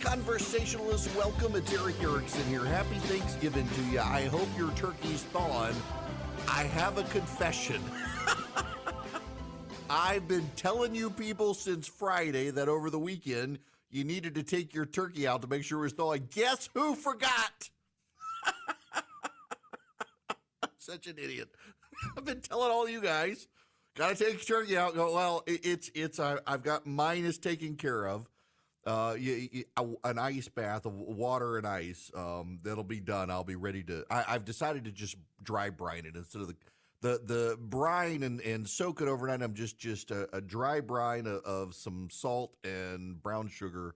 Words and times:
Conversationalists. 0.00 1.14
Welcome. 1.14 1.56
It's 1.56 1.72
Erick 1.72 2.02
Erickson 2.02 2.44
here. 2.44 2.64
Happy 2.64 2.96
Thanksgiving 2.96 3.68
to 3.68 3.82
you. 3.84 4.00
I 4.00 4.26
hope 4.26 4.48
your 4.56 4.70
turkey's 4.72 5.22
thawing. 5.24 5.74
I 6.48 6.64
have 6.64 6.98
a 6.98 7.02
confession. 7.04 7.82
I've 9.90 10.28
been 10.28 10.48
telling 10.56 10.94
you 10.94 11.10
people 11.10 11.54
since 11.54 11.88
Friday 11.88 12.50
that 12.50 12.68
over 12.68 12.90
the 12.90 12.98
weekend 12.98 13.58
you 13.90 14.04
needed 14.04 14.34
to 14.36 14.42
take 14.42 14.74
your 14.74 14.86
turkey 14.86 15.26
out 15.26 15.42
to 15.42 15.48
make 15.48 15.64
sure 15.64 15.78
it 15.80 15.82
was 15.82 15.92
thawing. 15.92 16.28
Guess 16.30 16.68
who 16.74 16.94
forgot? 16.94 17.70
Such 20.78 21.06
an 21.06 21.16
idiot. 21.18 21.48
I've 22.16 22.24
been 22.24 22.40
telling 22.40 22.70
all 22.70 22.88
you 22.88 23.00
guys, 23.00 23.48
got 23.96 24.16
to 24.16 24.24
take 24.24 24.34
your 24.48 24.60
turkey 24.60 24.76
out. 24.76 24.94
Go, 24.94 25.14
well, 25.14 25.42
it, 25.46 25.66
it's, 25.66 25.90
it's, 25.94 26.20
I, 26.20 26.38
I've 26.46 26.62
got 26.62 26.86
mine 26.86 27.24
is 27.24 27.38
taken 27.38 27.76
care 27.76 28.06
of 28.06 28.28
uh, 28.88 29.14
you, 29.18 29.48
you, 29.52 29.64
an 30.02 30.18
ice 30.18 30.48
bath 30.48 30.86
of 30.86 30.94
water 30.94 31.58
and 31.58 31.66
ice. 31.66 32.10
Um, 32.16 32.58
that'll 32.62 32.84
be 32.84 33.00
done. 33.00 33.30
I'll 33.30 33.44
be 33.44 33.54
ready 33.54 33.82
to. 33.84 34.06
I, 34.10 34.22
have 34.22 34.46
decided 34.46 34.84
to 34.86 34.90
just 34.90 35.16
dry 35.42 35.68
brine 35.68 36.06
it 36.06 36.16
instead 36.16 36.40
of 36.40 36.48
the 36.48 36.56
the 37.02 37.20
the 37.22 37.58
brine 37.60 38.22
and, 38.22 38.40
and 38.40 38.66
soak 38.66 39.02
it 39.02 39.08
overnight. 39.08 39.42
I'm 39.42 39.52
just 39.52 39.78
just 39.78 40.10
a, 40.10 40.34
a 40.34 40.40
dry 40.40 40.80
brine 40.80 41.26
of, 41.26 41.42
of, 41.44 41.74
some 41.74 42.08
salt 42.10 42.56
and 42.64 43.22
brown 43.22 43.48
sugar, 43.48 43.94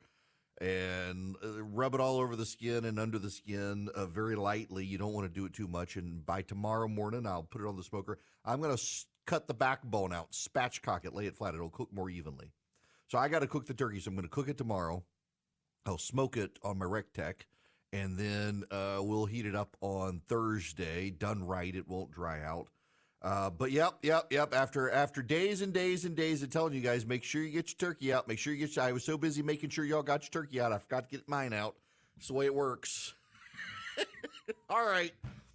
and 0.61 1.37
uh, 1.43 1.65
rub 1.65 1.95
it 1.95 2.01
all 2.01 2.19
over 2.19 2.37
the 2.37 2.45
skin 2.45 2.85
and 2.85 3.01
under 3.01 3.19
the 3.19 3.31
skin 3.31 3.89
uh, 3.95 4.05
very 4.05 4.37
lightly. 4.37 4.85
You 4.85 4.99
don't 4.99 5.15
want 5.15 5.27
to 5.27 5.33
do 5.33 5.47
it 5.47 5.55
too 5.55 5.69
much. 5.69 5.97
And 5.97 6.25
by 6.27 6.43
tomorrow 6.43 6.87
morning, 6.87 7.27
I'll 7.27 7.45
put 7.45 7.63
it 7.63 7.67
on 7.67 7.77
the 7.77 7.83
smoker. 7.83 8.19
I'm 8.45 8.61
gonna 8.61 8.77
cut 9.27 9.49
the 9.49 9.55
backbone 9.55 10.13
out, 10.13 10.33
spatchcock 10.33 11.07
it, 11.07 11.15
lay 11.15 11.25
it 11.25 11.35
flat. 11.35 11.55
It'll 11.55 11.71
cook 11.71 11.89
more 11.95 12.11
evenly. 12.11 12.53
So 13.13 13.19
I 13.19 13.29
got 13.29 13.41
to 13.41 13.47
cook 13.47 13.67
the 13.67 13.75
turkey. 13.75 14.01
So 14.01 14.09
I'm 14.09 14.15
going 14.15 14.27
to 14.27 14.31
cook 14.31 14.49
it 14.49 14.57
tomorrow. 14.57 15.05
I'll 15.85 15.99
smoke 15.99 16.39
it 16.39 16.59
on 16.63 16.79
my 16.79 16.87
Rectech, 16.87 17.43
and 17.93 18.17
then 18.17 18.65
uh, 18.71 19.01
we'll 19.03 19.27
heat 19.27 19.45
it 19.45 19.55
up 19.55 19.77
on 19.83 20.23
Thursday. 20.29 21.11
Done 21.11 21.45
right, 21.45 21.77
it 21.77 21.87
won't 21.87 22.11
dry 22.11 22.41
out. 22.43 22.69
Uh, 23.21 23.51
but 23.51 23.71
yep, 23.71 23.99
yep, 24.03 24.29
yep. 24.31 24.55
After 24.55 24.91
after 24.91 25.21
days 25.21 25.61
and 25.61 25.75
days 25.75 26.07
and 26.07 26.17
days 26.17 26.43
of 26.43 26.49
telling 26.49 26.73
you 26.73 26.81
guys, 26.81 27.05
make 27.05 27.23
sure 27.23 27.43
you 27.43 27.51
get 27.51 27.69
your 27.69 27.91
turkey 27.91 28.15
out. 28.15 28.29
Make 28.29 28.39
sure 28.39 28.55
you 28.55 28.61
get. 28.67 28.75
Your, 28.77 28.87
I 28.87 28.93
was 28.93 29.05
so 29.05 29.19
busy 29.19 29.43
making 29.43 29.69
sure 29.69 29.85
y'all 29.85 30.03
got 30.03 30.23
your 30.23 30.31
turkey 30.31 30.59
out. 30.59 30.73
I 30.73 30.79
forgot 30.79 31.11
to 31.11 31.15
get 31.15 31.29
mine 31.29 31.53
out. 31.53 31.77
It's 32.17 32.29
the 32.29 32.33
way 32.33 32.47
it 32.47 32.55
works. 32.55 33.13
All 34.71 34.87
right, 34.87 35.13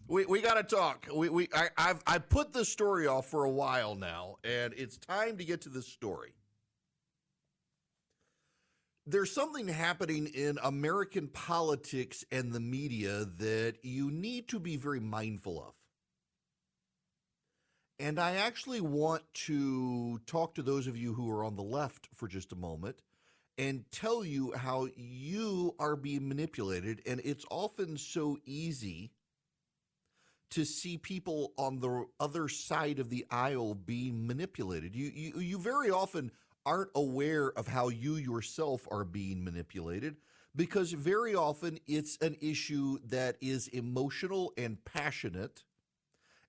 we, 0.08 0.28
we 0.28 0.44
got 0.44 0.58
to 0.58 0.76
talk. 0.76 1.08
We, 1.12 1.30
we 1.30 1.50
I, 1.56 1.70
I've 1.76 2.04
I 2.06 2.20
put 2.20 2.54
this 2.54 2.70
story 2.70 3.08
off 3.08 3.32
for 3.32 3.46
a 3.46 3.52
while 3.52 3.96
now, 3.96 4.36
and 4.44 4.76
it's 4.78 4.98
time 4.98 5.38
to 5.38 5.44
get 5.44 5.62
to 5.62 5.70
this 5.70 5.88
story 5.88 6.37
there's 9.08 9.32
something 9.32 9.70
happening 9.70 10.28
in 10.28 10.60
American 10.62 11.30
politics 11.30 12.26
and 12.30 12.52
the 12.52 12.60
media 12.60 13.26
that 13.38 13.76
you 13.82 14.12
need 14.12 14.50
to 14.50 14.60
be 14.60 14.76
very 14.76 15.00
mindful 15.00 15.60
of. 15.60 15.74
And 18.00 18.20
I 18.20 18.36
actually 18.36 18.82
want 18.82 19.24
to 19.46 20.20
talk 20.28 20.56
to 20.56 20.62
those 20.62 20.88
of 20.88 20.98
you 20.98 21.14
who 21.14 21.32
are 21.32 21.46
on 21.46 21.56
the 21.56 21.64
left 21.64 22.10
for 22.14 22.28
just 22.28 22.52
a 22.52 22.56
moment 22.56 23.02
and 23.58 23.86
tell 23.92 24.24
you 24.24 24.54
how 24.56 24.88
you 24.96 25.74
are 25.80 25.96
being 25.96 26.28
manipulated. 26.28 27.02
And 27.08 27.22
it's 27.24 27.46
often 27.50 27.98
so 27.98 28.38
easy 28.46 29.12
to 30.52 30.66
see 30.66 30.98
people 30.98 31.54
on 31.58 31.80
the 31.80 32.06
other 32.20 32.50
side 32.50 33.00
of 33.00 33.10
the 33.10 33.26
aisle 33.32 33.74
being 33.74 34.28
manipulated. 34.28 34.96
You, 34.96 35.12
you, 35.14 35.40
you 35.40 35.60
very 35.60 35.90
often 35.90 36.32
aren't 36.68 36.92
aware 36.96 37.54
of 37.58 37.66
how 37.66 37.88
you 37.88 38.18
yourself 38.18 38.86
are 38.92 39.06
being 39.06 39.42
manipulated 39.42 40.18
because 40.54 40.92
very 40.92 41.34
often 41.34 41.80
it's 41.88 42.18
an 42.22 42.36
issue 42.42 43.00
that 43.06 43.38
is 43.40 43.70
emotional 43.70 44.52
and 44.58 44.84
passionate. 44.84 45.64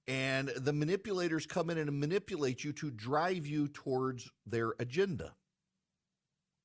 And 0.09 0.49
the 0.57 0.73
manipulators 0.73 1.47
come 1.47 1.71
in 1.71 1.79
and 1.79 2.01
manipulate 2.01 2.65
you 2.65 2.73
to 2.73 2.91
drive 2.91 3.47
you 3.47 3.69
towards 3.69 4.29
their 4.45 4.75
agenda. 4.81 5.35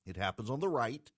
It 0.08 0.18
happens 0.18 0.50
on 0.50 0.59
the 0.59 0.70
right, 0.70 1.12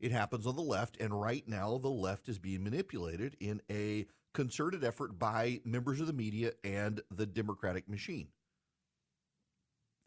it 0.00 0.12
happens 0.12 0.46
on 0.46 0.56
the 0.56 0.62
left, 0.62 1.00
and 1.00 1.18
right 1.18 1.48
now 1.48 1.78
the 1.78 1.88
left 1.88 2.28
is 2.28 2.38
being 2.38 2.62
manipulated 2.62 3.36
in 3.40 3.62
a 3.70 4.06
concerted 4.34 4.84
effort 4.84 5.18
by 5.18 5.60
members 5.64 6.00
of 6.00 6.06
the 6.06 6.12
media 6.12 6.52
and 6.62 7.00
the 7.10 7.26
Democratic 7.26 7.88
machine. 7.88 8.28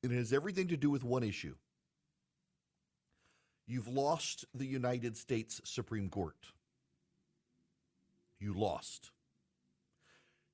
It 0.03 0.11
has 0.11 0.34
everything 0.34 0.67
to 0.67 0.78
do 0.78 0.91
with 0.91 1.03
one 1.03 1.23
issue 1.23 1.55
You've 3.66 3.88
lost 3.88 4.46
the 4.53 4.66
United 4.66 5.18
States 5.18 5.62
Supreme 5.63 6.09
Court. 6.09 6.35
You 8.40 8.53
lost. 8.53 9.12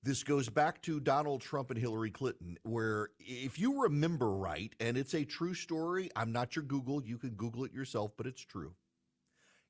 This 0.01 0.23
goes 0.23 0.47
back 0.47 0.81
to 0.83 0.99
Donald 0.99 1.41
Trump 1.41 1.71
and 1.71 1.79
Hillary 1.79 2.11
Clinton, 2.11 2.57
where 2.63 3.09
if 3.19 3.59
you 3.59 3.83
remember 3.83 4.31
right, 4.31 4.73
and 4.79 4.97
it's 4.97 5.13
a 5.13 5.25
true 5.25 5.53
story, 5.53 6.09
I'm 6.15 6.31
not 6.31 6.55
your 6.55 6.63
Google, 6.63 7.03
you 7.03 7.17
can 7.17 7.31
Google 7.31 7.65
it 7.65 7.73
yourself, 7.73 8.11
but 8.15 8.25
it's 8.25 8.41
true. 8.41 8.75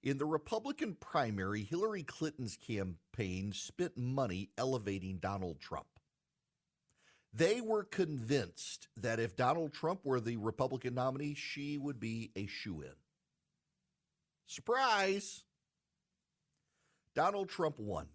In 0.04 0.18
the 0.18 0.26
Republican 0.26 0.96
primary, 1.00 1.64
Hillary 1.64 2.04
Clinton's 2.04 2.58
campaign 2.58 3.54
spent 3.54 3.98
money 3.98 4.50
elevating 4.58 5.18
Donald 5.18 5.60
Trump. 5.60 5.88
They 7.34 7.60
were 7.62 7.84
convinced 7.84 8.88
that 8.98 9.20
if 9.20 9.36
Donald 9.36 9.74
Trump 9.74 10.02
were 10.06 10.20
the 10.20 10.38
Republican 10.38 10.94
nominee, 10.94 11.36
she 11.36 11.78
would 11.78 12.00
be 12.00 12.32
a 12.36 12.46
shoo 12.46 12.82
in. 12.82 12.94
Surprise! 14.50 15.44
Donald 17.14 17.50
Trump 17.50 17.80
won. 17.80 18.08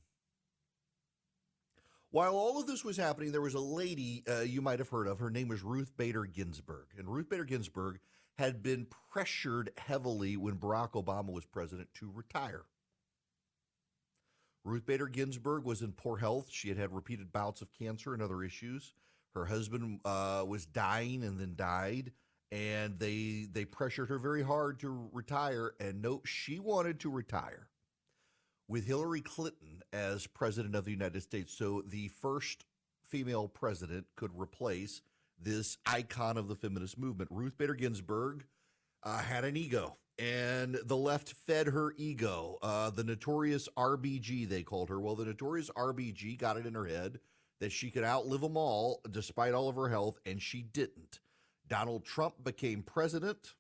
While 2.10 2.34
all 2.34 2.60
of 2.60 2.66
this 2.66 2.84
was 2.84 2.96
happening, 2.96 3.30
there 3.30 3.40
was 3.40 3.54
a 3.54 3.60
lady 3.60 4.24
uh, 4.28 4.40
you 4.40 4.60
might 4.60 4.80
have 4.80 4.88
heard 4.88 5.06
of. 5.06 5.20
Her 5.20 5.30
name 5.30 5.46
was 5.46 5.62
Ruth 5.62 5.96
Bader 5.96 6.24
Ginsburg. 6.24 6.86
And 6.98 7.08
Ruth 7.08 7.28
Bader 7.28 7.44
Ginsburg 7.44 8.00
had 8.36 8.64
been 8.64 8.88
pressured 9.12 9.70
heavily 9.78 10.36
when 10.36 10.56
Barack 10.56 10.92
Obama 10.92 11.32
was 11.32 11.46
president 11.46 11.88
to 11.94 12.10
retire. 12.12 12.64
Ruth 14.64 14.86
Bader 14.86 15.06
Ginsburg 15.06 15.64
was 15.64 15.82
in 15.82 15.92
poor 15.92 16.18
health. 16.18 16.48
She 16.50 16.68
had 16.68 16.78
had 16.78 16.92
repeated 16.92 17.32
bouts 17.32 17.62
of 17.62 17.72
cancer 17.72 18.12
and 18.12 18.20
other 18.20 18.42
issues. 18.42 18.92
Her 19.34 19.44
husband 19.46 20.00
uh, 20.04 20.44
was 20.48 20.66
dying 20.66 21.22
and 21.22 21.38
then 21.38 21.54
died 21.54 22.10
and 22.52 22.98
they 22.98 23.46
they 23.52 23.64
pressured 23.64 24.08
her 24.08 24.18
very 24.18 24.42
hard 24.42 24.78
to 24.80 25.08
retire 25.12 25.74
and 25.80 26.00
no 26.00 26.20
she 26.24 26.58
wanted 26.58 27.00
to 27.00 27.10
retire 27.10 27.68
with 28.68 28.86
Hillary 28.86 29.20
Clinton 29.20 29.82
as 29.92 30.26
president 30.26 30.74
of 30.74 30.84
the 30.84 30.90
United 30.90 31.22
States. 31.22 31.52
So 31.52 31.82
the 31.86 32.08
first 32.08 32.64
female 33.04 33.48
president 33.48 34.06
could 34.16 34.30
replace 34.34 35.02
this 35.40 35.76
icon 35.86 36.38
of 36.38 36.48
the 36.48 36.54
feminist 36.54 36.98
movement. 36.98 37.30
Ruth 37.30 37.58
Bader 37.58 37.74
Ginsburg 37.74 38.46
uh, 39.02 39.18
had 39.18 39.44
an 39.44 39.56
ego 39.56 39.96
and 40.18 40.78
the 40.84 40.96
left 40.96 41.34
fed 41.46 41.66
her 41.66 41.92
ego. 41.96 42.58
Uh, 42.62 42.90
the 42.90 43.04
notorious 43.04 43.68
RBG 43.76 44.48
they 44.48 44.62
called 44.62 44.88
her. 44.88 45.00
Well 45.00 45.16
the 45.16 45.26
notorious 45.26 45.70
RBG 45.70 46.38
got 46.38 46.56
it 46.56 46.66
in 46.66 46.74
her 46.74 46.86
head 46.86 47.20
that 47.60 47.72
she 47.72 47.90
could 47.90 48.04
outlive 48.04 48.40
them 48.40 48.56
all 48.56 49.00
despite 49.10 49.54
all 49.54 49.68
of 49.68 49.76
her 49.76 49.88
health 49.88 50.18
and 50.24 50.40
she 50.40 50.62
didn't 50.62 51.20
Donald 51.68 52.04
Trump 52.04 52.42
became 52.42 52.82
president, 52.82 53.54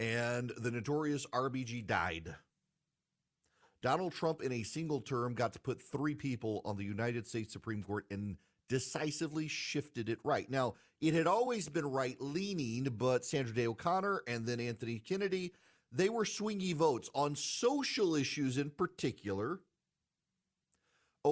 and 0.00 0.50
the 0.58 0.70
notorious 0.70 1.26
RBG 1.26 1.86
died. 1.86 2.34
Donald 3.82 4.14
Trump, 4.14 4.40
in 4.40 4.50
a 4.50 4.62
single 4.62 5.00
term, 5.00 5.34
got 5.34 5.52
to 5.52 5.58
put 5.58 5.80
three 5.80 6.14
people 6.14 6.62
on 6.64 6.76
the 6.76 6.84
United 6.84 7.26
States 7.26 7.52
Supreme 7.52 7.82
Court 7.82 8.06
and 8.10 8.38
decisively 8.68 9.46
shifted 9.46 10.08
it 10.08 10.18
right. 10.24 10.50
Now, 10.50 10.74
it 11.02 11.12
had 11.12 11.26
always 11.26 11.68
been 11.68 11.84
right 11.84 12.16
leaning, 12.18 12.84
but 12.96 13.26
Sandra 13.26 13.54
Day 13.54 13.66
O'Connor 13.66 14.22
and 14.26 14.46
then 14.46 14.58
Anthony 14.58 14.98
Kennedy, 14.98 15.52
they 15.92 16.08
were 16.08 16.24
swingy 16.24 16.74
votes 16.74 17.10
on 17.14 17.36
social 17.36 18.14
issues 18.14 18.56
in 18.56 18.70
particular. 18.70 19.60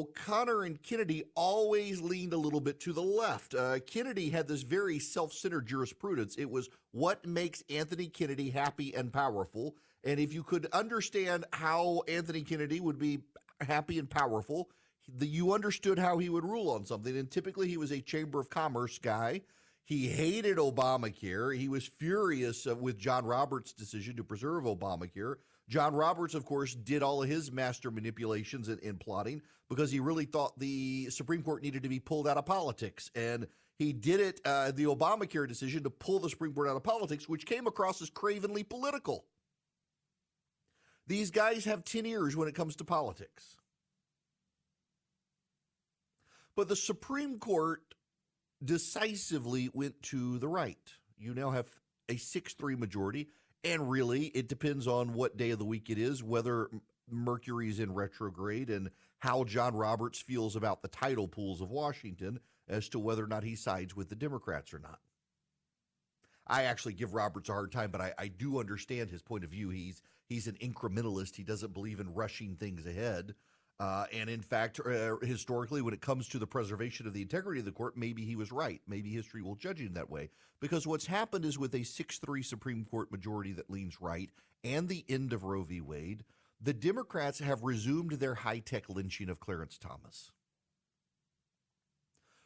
O'Connor 0.03 0.65
and 0.65 0.83
Kennedy 0.83 1.23
always 1.37 2.01
leaned 2.01 2.33
a 2.33 2.37
little 2.39 2.61
bit 2.61 2.81
to 2.81 2.93
the 2.93 3.03
left. 3.03 3.55
Uh, 3.55 3.79
Kennedy 3.87 4.31
had 4.31 4.49
this 4.49 4.63
very 4.63 4.99
self 4.99 5.33
centered 5.33 5.67
jurisprudence. 5.67 6.35
It 6.37 6.51
was 6.51 6.69
what 6.91 7.25
makes 7.25 7.63
Anthony 7.71 8.09
Kennedy 8.09 8.51
happy 8.51 8.95
and 8.95 9.13
powerful. 9.13 9.77
And 10.05 10.19
if 10.19 10.35
you 10.35 10.43
could 10.43 10.67
understand 10.73 11.45
how 11.53 12.03
Anthony 12.09 12.43
Kennedy 12.43 12.81
would 12.81 12.99
be 12.99 13.21
happy 13.61 14.01
and 14.01 14.11
powerful, 14.11 14.71
the, 15.09 15.27
you 15.27 15.53
understood 15.53 16.01
how 16.01 16.19
he 16.19 16.29
would 16.29 16.45
rule 16.45 16.71
on 16.71 16.85
something. 16.85 17.17
And 17.17 17.31
typically, 17.31 17.69
he 17.69 17.77
was 17.77 17.93
a 17.93 18.01
Chamber 18.01 18.41
of 18.41 18.51
Commerce 18.51 18.99
guy. 18.99 19.43
He 19.85 20.09
hated 20.09 20.57
Obamacare. 20.57 21.57
He 21.57 21.69
was 21.69 21.87
furious 21.87 22.67
with 22.67 22.99
John 22.99 23.25
Roberts' 23.25 23.73
decision 23.73 24.17
to 24.17 24.25
preserve 24.25 24.65
Obamacare. 24.65 25.37
John 25.73 25.95
Roberts, 25.95 26.35
of 26.35 26.45
course, 26.45 26.75
did 26.75 27.03
all 27.03 27.23
of 27.23 27.31
his 27.31 27.51
master 27.51 27.91
manipulations 27.91 28.69
and, 28.69 28.79
and 28.83 29.01
plotting 29.01 29.41
because 29.71 29.91
he 29.91 30.01
really 30.01 30.27
thought 30.27 30.59
the 30.59 31.09
Supreme 31.09 31.43
Court 31.43 31.63
needed 31.63 31.85
to 31.85 31.89
be 31.89 31.99
pulled 31.99 32.29
out 32.29 32.37
of 32.37 32.45
politics. 32.45 33.11
And 33.15 33.47
he 33.79 33.95
did 33.95 34.21
it, 34.21 34.39
uh, 34.45 34.73
the 34.73 34.85
Obamacare 34.85 35.49
decision, 35.49 35.83
to 35.85 35.91
pull 35.91 36.21
the 36.21 36.29
Supreme 36.29 36.53
Court 36.53 36.69
out 36.69 36.77
of 36.77 36.83
politics, 36.83 37.27
which 37.27 37.47
came 37.47 37.67
across 37.67 38.03
as 38.03 38.11
cravenly 38.11 38.65
political. 38.65 39.25
These 41.07 41.31
guys 41.31 41.65
have 41.65 41.85
10 41.85 42.05
ears 42.05 42.37
when 42.37 42.49
it 42.49 42.55
comes 42.55 42.77
to 42.77 42.85
politics. 42.85 43.57
But 46.55 46.69
the 46.69 46.77
Supreme 46.77 47.39
Court 47.39 47.81
decisively 48.63 49.71
went 49.73 50.03
to 50.03 50.39
the 50.39 50.49
right. 50.49 50.77
You 51.17 51.33
now 51.33 51.49
have 51.49 51.71
a 52.11 52.19
6 52.19 52.53
3 52.53 52.77
majority. 52.77 53.29
And 53.65 53.89
really, 53.89 54.27
it 54.27 54.49
depends 54.49 54.87
on 54.87 55.13
what 55.13 55.37
day 55.37 55.51
of 55.51 55.59
the 55.59 55.65
week 55.65 55.89
it 55.89 55.99
is, 55.99 56.23
whether 56.23 56.69
Mercury's 57.09 57.79
in 57.79 57.95
retrograde, 57.95 58.71
and 58.71 58.91
how 59.19 59.45
John 59.45 59.77
Roberts 59.77 60.21
feels 60.21 60.57
about 60.57 60.83
the 60.83 60.89
tidal 60.89 61.29
pools 61.29 61.61
of 61.61 61.71
Washington 61.71 62.41
as 62.69 62.89
to 62.89 62.99
whether 62.99 63.25
or 63.25 63.29
not 63.29 63.45
he 63.45 63.55
sides 63.55 63.95
with 63.95 64.09
the 64.09 64.17
Democrats 64.17 64.75
or 64.75 64.81
not. 64.81 64.99
I 66.47 66.65
actually 66.65 66.95
give 66.95 67.15
Roberts 67.15 67.49
a 67.49 67.53
hard 67.53 67.71
time, 67.71 67.91
but 67.93 68.01
I, 68.01 68.13
I 68.19 68.29
do 68.29 68.59
understand 68.59 69.11
his 69.11 69.23
point 69.23 69.45
of 69.45 69.51
view. 69.51 69.71
He's 69.71 70.03
he's 70.27 70.49
an 70.49 70.57
incrementalist. 70.61 71.37
He 71.37 71.45
doesn't 71.45 71.73
believe 71.73 72.01
in 72.01 72.15
rushing 72.15 72.57
things 72.57 72.85
ahead. 72.85 73.35
Uh, 73.83 74.07
and 74.13 74.31
in 74.31 74.41
fact, 74.41 74.79
uh, 74.79 75.17
historically, 75.23 75.83
when 75.83 75.93
it 75.93 76.01
comes 76.01 76.29
to 76.29 76.39
the 76.39 76.47
preservation 76.47 77.05
of 77.09 77.13
the 77.13 77.21
integrity 77.21 77.59
of 77.59 77.65
the 77.65 77.73
court, 77.73 77.97
maybe 77.97 78.25
he 78.25 78.37
was 78.37 78.53
right. 78.53 78.81
Maybe 78.87 79.11
history 79.11 79.43
will 79.43 79.57
judge 79.57 79.81
him 79.81 79.95
that 79.95 80.09
way. 80.09 80.31
Because 80.61 80.87
what's 80.87 81.07
happened 81.07 81.45
is 81.45 81.59
with 81.59 81.75
a 81.75 81.83
6 81.83 82.19
3 82.19 82.43
Supreme 82.45 82.85
Court 82.85 83.11
majority 83.11 83.51
that 83.55 83.69
leans 83.69 84.01
right 84.01 84.31
and 84.63 84.89
the 84.89 85.05
end 85.09 85.33
of 85.33 85.43
Roe 85.43 85.65
v. 85.65 85.81
Wade, 85.81 86.23
the 86.61 86.73
Democrats 86.73 87.41
have 87.41 87.65
resumed 87.65 88.13
their 88.13 88.37
high 88.37 88.61
tech 88.61 88.89
lynching 88.89 89.29
of 89.29 89.41
Clarence 89.41 89.79
Thomas. 89.79 90.31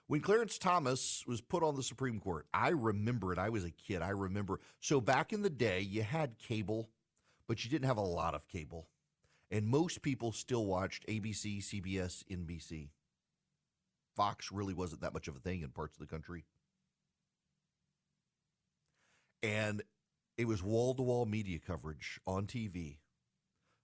When 0.06 0.23
Clarence 0.23 0.56
Thomas 0.56 1.23
was 1.27 1.43
put 1.43 1.62
on 1.62 1.77
the 1.77 1.83
Supreme 1.83 2.19
Court, 2.19 2.47
I 2.55 2.71
remember 2.71 3.35
it. 3.35 3.38
I 3.38 3.50
was 3.50 3.65
a 3.65 3.71
kid. 3.71 4.00
I 4.00 4.11
remember. 4.11 4.61
So 4.81 5.03
back 5.03 5.35
in 5.35 5.43
the 5.43 5.50
day, 5.50 5.81
you 5.81 6.03
had 6.03 6.38
cable, 6.38 6.88
but 7.47 7.62
you 7.62 7.71
didn't 7.71 7.88
have 7.88 7.99
a 7.99 8.00
lot 8.00 8.35
of 8.35 8.49
cable 8.49 8.88
and 9.50 9.66
most 9.66 10.02
people 10.02 10.32
still 10.32 10.66
watched 10.66 11.06
ABC, 11.06 11.58
CBS, 11.58 12.25
NBC. 12.31 12.88
Fox 14.16 14.50
really 14.50 14.75
wasn't 14.75 15.02
that 15.02 15.14
much 15.14 15.28
of 15.28 15.37
a 15.37 15.40
thing 15.40 15.62
in 15.62 15.69
parts 15.70 15.96
of 15.96 16.00
the 16.00 16.10
country. 16.10 16.44
And 19.43 19.82
it 20.37 20.48
was 20.48 20.62
wall 20.62 20.94
to 20.94 21.02
wall 21.02 21.26
media 21.26 21.58
coverage 21.58 22.20
on 22.26 22.46
TV 22.46 22.96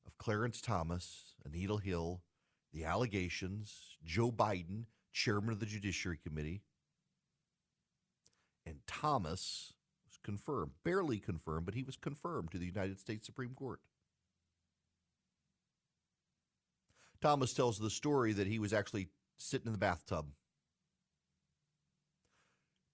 of 0.06 0.18
Clarence 0.18 0.60
Thomas, 0.60 1.34
Anita 1.44 1.76
Hill, 1.76 2.22
the 2.72 2.84
allegations, 2.84 3.96
Joe 4.04 4.32
Biden, 4.32 4.86
chairman 5.12 5.52
of 5.52 5.60
the 5.60 5.66
Judiciary 5.66 6.18
Committee. 6.22 6.62
And 8.66 8.78
Thomas 8.86 9.74
was 10.06 10.18
confirmed, 10.22 10.72
barely 10.84 11.18
confirmed, 11.18 11.66
but 11.66 11.74
he 11.74 11.82
was 11.82 11.96
confirmed 11.96 12.50
to 12.52 12.58
the 12.58 12.66
United 12.66 12.98
States 12.98 13.26
Supreme 13.26 13.54
Court. 13.54 13.80
Thomas 17.22 17.54
tells 17.54 17.78
the 17.78 17.90
story 17.90 18.32
that 18.32 18.46
he 18.46 18.58
was 18.58 18.72
actually 18.72 19.08
sitting 19.38 19.68
in 19.68 19.72
the 19.72 19.78
bathtub. 19.78 20.26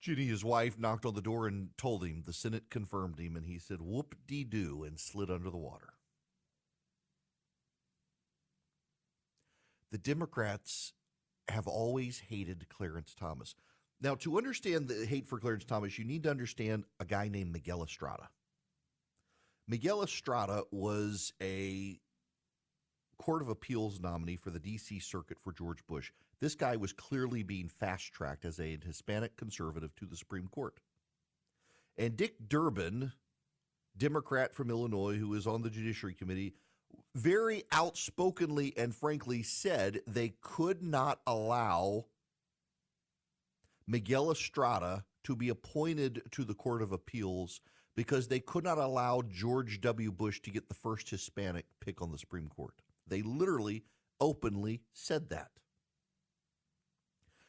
Ginny, 0.00 0.26
his 0.26 0.44
wife, 0.44 0.78
knocked 0.78 1.04
on 1.04 1.14
the 1.14 1.20
door 1.20 1.48
and 1.48 1.70
told 1.76 2.04
him. 2.04 2.22
The 2.24 2.32
Senate 2.32 2.70
confirmed 2.70 3.18
him, 3.18 3.34
and 3.34 3.46
he 3.46 3.58
said, 3.58 3.80
whoop 3.80 4.14
de 4.26 4.44
doo, 4.44 4.84
and 4.84 5.00
slid 5.00 5.30
under 5.30 5.50
the 5.50 5.56
water. 5.56 5.94
The 9.90 9.98
Democrats 9.98 10.92
have 11.48 11.66
always 11.66 12.20
hated 12.28 12.68
Clarence 12.68 13.14
Thomas. 13.18 13.54
Now, 14.00 14.14
to 14.16 14.38
understand 14.38 14.86
the 14.86 15.06
hate 15.06 15.26
for 15.26 15.40
Clarence 15.40 15.64
Thomas, 15.64 15.98
you 15.98 16.04
need 16.04 16.22
to 16.24 16.30
understand 16.30 16.84
a 17.00 17.04
guy 17.04 17.28
named 17.28 17.52
Miguel 17.52 17.82
Estrada. 17.82 18.28
Miguel 19.66 20.02
Estrada 20.02 20.62
was 20.70 21.32
a 21.42 21.98
Court 23.18 23.42
of 23.42 23.48
Appeals 23.48 24.00
nominee 24.00 24.36
for 24.36 24.50
the 24.50 24.60
D.C. 24.60 25.00
Circuit 25.00 25.38
for 25.42 25.52
George 25.52 25.86
Bush. 25.86 26.12
This 26.40 26.54
guy 26.54 26.76
was 26.76 26.92
clearly 26.92 27.42
being 27.42 27.68
fast 27.68 28.12
tracked 28.12 28.44
as 28.44 28.60
a 28.60 28.78
Hispanic 28.84 29.36
conservative 29.36 29.94
to 29.96 30.06
the 30.06 30.16
Supreme 30.16 30.48
Court. 30.48 30.78
And 31.96 32.16
Dick 32.16 32.48
Durbin, 32.48 33.12
Democrat 33.96 34.54
from 34.54 34.70
Illinois, 34.70 35.16
who 35.16 35.34
is 35.34 35.46
on 35.46 35.62
the 35.62 35.70
Judiciary 35.70 36.14
Committee, 36.14 36.54
very 37.14 37.64
outspokenly 37.72 38.72
and 38.76 38.94
frankly 38.94 39.42
said 39.42 40.00
they 40.06 40.34
could 40.40 40.82
not 40.82 41.20
allow 41.26 42.06
Miguel 43.86 44.30
Estrada 44.30 45.04
to 45.24 45.34
be 45.34 45.48
appointed 45.48 46.22
to 46.30 46.44
the 46.44 46.54
Court 46.54 46.82
of 46.82 46.92
Appeals 46.92 47.60
because 47.96 48.28
they 48.28 48.38
could 48.38 48.62
not 48.62 48.78
allow 48.78 49.22
George 49.28 49.80
W. 49.80 50.12
Bush 50.12 50.40
to 50.42 50.50
get 50.50 50.68
the 50.68 50.74
first 50.74 51.10
Hispanic 51.10 51.66
pick 51.80 52.00
on 52.00 52.12
the 52.12 52.18
Supreme 52.18 52.48
Court. 52.48 52.74
They 53.08 53.22
literally 53.22 53.84
openly 54.20 54.82
said 54.92 55.30
that. 55.30 55.50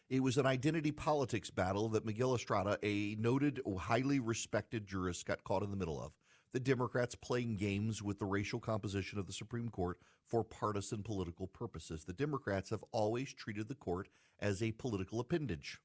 It 0.10 0.24
was 0.24 0.38
an 0.38 0.48
identity 0.48 0.92
politics 0.92 1.52
battle 1.52 1.88
that 1.90 2.06
Miguel 2.06 2.34
Estrada, 2.34 2.80
a 2.82 3.16
noted, 3.20 3.62
highly 3.78 4.20
respected 4.20 4.88
jurist, 4.88 5.26
got 5.26 5.44
caught 5.44 5.62
in 5.62 5.70
the 5.70 5.78
middle 5.78 6.02
of. 6.02 6.14
The 6.52 6.60
Democrats 6.60 7.14
playing 7.14 7.58
games 7.58 8.02
with 8.02 8.18
the 8.18 8.26
racial 8.26 8.60
composition 8.60 9.20
of 9.20 9.28
the 9.28 9.34
Supreme 9.34 9.70
Court 9.70 10.00
for 10.26 10.44
partisan 10.44 11.04
political 11.04 11.46
purposes. 11.46 12.06
The 12.06 12.14
Democrats 12.14 12.72
have 12.72 12.84
always 12.92 13.34
treated 13.34 13.68
the 13.68 13.76
court 13.76 14.08
as 14.40 14.64
a 14.64 14.72
political 14.72 15.20
appendage. 15.20 15.80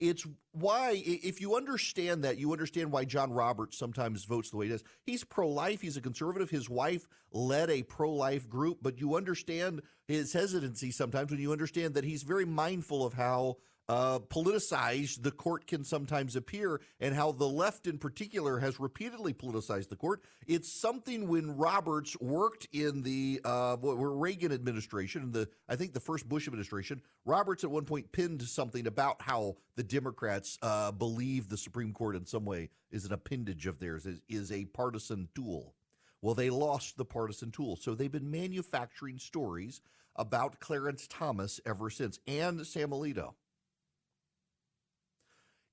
It's 0.00 0.26
why, 0.52 1.02
if 1.04 1.42
you 1.42 1.56
understand 1.56 2.24
that, 2.24 2.38
you 2.38 2.52
understand 2.52 2.90
why 2.90 3.04
John 3.04 3.30
Roberts 3.32 3.76
sometimes 3.76 4.24
votes 4.24 4.50
the 4.50 4.56
way 4.56 4.66
he 4.66 4.72
does. 4.72 4.82
He's 5.04 5.24
pro 5.24 5.48
life, 5.48 5.82
he's 5.82 5.98
a 5.98 6.00
conservative. 6.00 6.48
His 6.48 6.70
wife 6.70 7.06
led 7.32 7.68
a 7.68 7.82
pro 7.82 8.10
life 8.10 8.48
group, 8.48 8.78
but 8.80 8.98
you 8.98 9.14
understand 9.14 9.82
his 10.08 10.32
hesitancy 10.32 10.90
sometimes 10.90 11.30
when 11.30 11.40
you 11.40 11.52
understand 11.52 11.94
that 11.94 12.04
he's 12.04 12.22
very 12.22 12.46
mindful 12.46 13.04
of 13.04 13.12
how 13.12 13.58
uh, 13.90 14.20
politicized 14.20 15.20
the 15.24 15.32
court 15.32 15.66
can 15.66 15.82
sometimes 15.82 16.36
appear, 16.36 16.80
and 17.00 17.12
how 17.12 17.32
the 17.32 17.48
left 17.48 17.88
in 17.88 17.98
particular 17.98 18.60
has 18.60 18.78
repeatedly 18.78 19.34
politicized 19.34 19.88
the 19.88 19.96
court. 19.96 20.22
It's 20.46 20.72
something 20.72 21.26
when 21.26 21.56
Roberts 21.56 22.16
worked 22.20 22.68
in 22.72 23.02
the 23.02 23.40
uh, 23.44 23.76
Reagan 23.82 24.52
administration, 24.52 25.32
the 25.32 25.48
I 25.68 25.74
think 25.74 25.92
the 25.92 25.98
first 25.98 26.28
Bush 26.28 26.46
administration. 26.46 27.02
Roberts 27.24 27.64
at 27.64 27.70
one 27.72 27.84
point 27.84 28.12
pinned 28.12 28.42
something 28.42 28.86
about 28.86 29.20
how 29.20 29.56
the 29.74 29.82
Democrats 29.82 30.56
uh, 30.62 30.92
believe 30.92 31.48
the 31.48 31.56
Supreme 31.56 31.92
Court 31.92 32.14
in 32.14 32.24
some 32.24 32.44
way 32.44 32.70
is 32.92 33.04
an 33.04 33.12
appendage 33.12 33.66
of 33.66 33.80
theirs, 33.80 34.06
is, 34.06 34.20
is 34.28 34.52
a 34.52 34.66
partisan 34.66 35.28
tool. 35.34 35.74
Well, 36.22 36.36
they 36.36 36.50
lost 36.50 36.96
the 36.96 37.04
partisan 37.04 37.50
tool, 37.50 37.74
so 37.74 37.96
they've 37.96 38.12
been 38.12 38.30
manufacturing 38.30 39.18
stories 39.18 39.80
about 40.14 40.60
Clarence 40.60 41.08
Thomas 41.08 41.60
ever 41.66 41.90
since, 41.90 42.20
and 42.28 42.64
Sam 42.64 42.90
Alito 42.90 43.34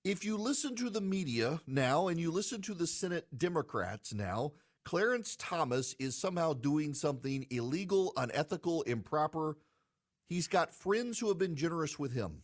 if 0.07 0.23
you 0.23 0.37
listen 0.37 0.73
to 0.73 0.89
the 0.89 1.01
media 1.01 1.59
now 1.67 2.07
and 2.07 2.17
you 2.17 2.31
listen 2.31 2.61
to 2.61 2.73
the 2.73 2.87
Senate 2.87 3.27
Democrats 3.37 4.13
now, 4.13 4.53
Clarence 4.85 5.35
Thomas 5.37 5.97
is 5.99 6.17
somehow 6.17 6.53
doing 6.53 6.93
something 6.93 7.45
illegal, 7.49 8.13
unethical, 8.15 8.83
improper. 8.83 9.57
He's 10.25 10.47
got 10.47 10.73
friends 10.73 11.19
who 11.19 11.27
have 11.27 11.37
been 11.37 11.57
generous 11.57 11.99
with 11.99 12.13
him, 12.13 12.43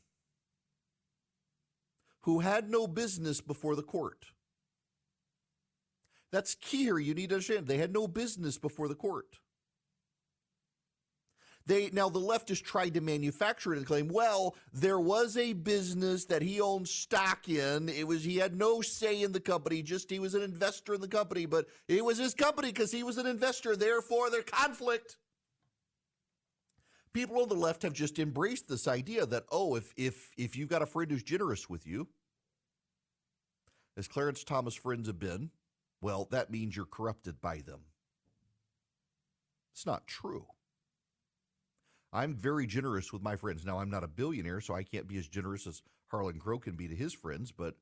who 2.24 2.42
had 2.42 2.70
no 2.70 2.86
business 2.86 3.40
before 3.40 3.78
the 3.78 3.82
court. 3.82 4.26
That's 6.34 6.56
key 6.56 6.84
here. 6.84 7.00
You 7.00 7.14
need 7.14 7.30
to 7.30 7.36
understand. 7.36 7.68
They 7.68 7.78
had 7.78 7.94
no 7.94 8.10
business 8.10 8.58
before 8.58 8.90
the 8.90 8.96
court. 8.96 9.40
They 11.66 11.90
now 11.92 12.10
the 12.10 12.20
leftists 12.20 12.62
tried 12.62 12.94
to 12.96 13.02
manufacture 13.02 13.74
it 13.74 13.78
and 13.78 13.88
claim, 13.88 14.10
well, 14.10 14.56
there 14.74 15.00
was 15.00 15.38
a 15.38 15.54
business 15.54 16.26
that 16.26 16.42
he 16.42 16.60
owned 16.60 16.90
stock 16.90 17.48
in. 17.48 17.88
It 17.88 18.06
was 18.06 18.24
he 18.24 18.38
had 18.38 18.58
no 18.58 18.82
say 18.82 19.22
in 19.22 19.32
the 19.32 19.40
company, 19.40 19.82
just 19.82 20.10
he 20.10 20.20
was 20.20 20.36
an 20.36 20.42
investor 20.42 20.94
in 20.94 21.02
the 21.02 21.08
company, 21.08 21.46
but 21.46 21.68
it 21.88 22.04
was 22.04 22.18
his 22.18 22.34
company 22.34 22.70
because 22.70 22.92
he 22.92 23.04
was 23.04 23.18
an 23.18 23.28
investor. 23.28 23.76
Therefore, 23.76 24.30
their 24.30 24.44
conflict. 24.44 25.18
People 27.14 27.42
on 27.42 27.48
the 27.48 27.56
left 27.56 27.84
have 27.84 27.94
just 27.94 28.20
embraced 28.20 28.68
this 28.68 28.88
idea 28.88 29.26
that 29.26 29.46
oh, 29.52 29.76
if 29.76 29.94
if 29.96 30.32
if 30.38 30.58
you've 30.58 30.70
got 30.70 30.82
a 30.82 30.88
friend 30.88 31.10
who's 31.12 31.24
generous 31.24 31.70
with 31.70 31.88
you, 31.88 32.10
as 33.96 34.10
Clarence 34.10 34.44
Thomas 34.44 34.76
friends 34.76 35.08
have 35.08 35.20
been, 35.20 35.52
well, 36.02 36.28
that 36.32 36.52
means 36.52 36.76
you're 36.76 36.86
corrupted 36.86 37.40
by 37.40 37.60
them. 37.60 37.82
It's 39.72 39.86
not 39.86 40.08
true. 40.08 40.48
I'm 42.14 42.36
very 42.36 42.68
generous 42.68 43.12
with 43.12 43.24
my 43.24 43.36
friends. 43.36 43.66
Now, 43.66 43.80
I'm 43.80 43.90
not 43.90 44.04
a 44.04 44.08
billionaire, 44.08 44.62
so 44.62 44.76
I 44.76 44.84
can't 44.84 45.08
be 45.08 45.18
as 45.18 45.28
generous 45.28 45.66
as 45.66 45.82
Harlan 46.10 46.40
Crow 46.40 46.60
can 46.60 46.76
be 46.76 46.88
to 46.88 46.96
his 46.96 47.12
friends, 47.12 47.52
but 47.52 47.76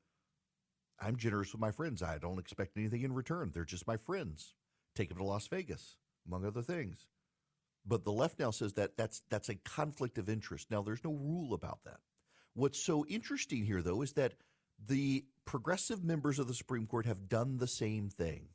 I'm 0.98 1.16
generous 1.16 1.52
with 1.52 1.60
my 1.60 1.70
friends. 1.70 2.02
I 2.02 2.16
don't 2.16 2.38
expect 2.38 2.78
anything 2.78 3.02
in 3.02 3.12
return. 3.12 3.50
They're 3.52 3.64
just 3.64 3.86
my 3.86 3.98
friends. 3.98 4.54
Take 4.96 5.10
them 5.10 5.18
to 5.18 5.24
Las 5.24 5.48
Vegas, 5.48 5.96
among 6.26 6.46
other 6.46 6.62
things. 6.62 7.08
But 7.84 8.04
the 8.04 8.12
left 8.12 8.38
now 8.38 8.52
says 8.52 8.74
that 8.74 8.96
that's 8.96 9.22
that's 9.28 9.48
a 9.50 9.56
conflict 9.56 10.16
of 10.16 10.30
interest. 10.30 10.70
Now, 10.70 10.82
there's 10.82 11.04
no 11.04 11.12
rule 11.12 11.52
about 11.52 11.80
that. 11.84 11.98
What's 12.54 12.78
so 12.78 13.04
interesting 13.06 13.66
here, 13.66 13.82
though, 13.82 14.02
is 14.02 14.12
that 14.12 14.34
the 14.86 15.24
progressive 15.44 16.02
members 16.02 16.38
of 16.38 16.48
the 16.48 16.54
Supreme 16.54 16.86
Court 16.86 17.06
have 17.06 17.28
done 17.28 17.58
the 17.58 17.66
same 17.66 18.08
thing. 18.08 18.48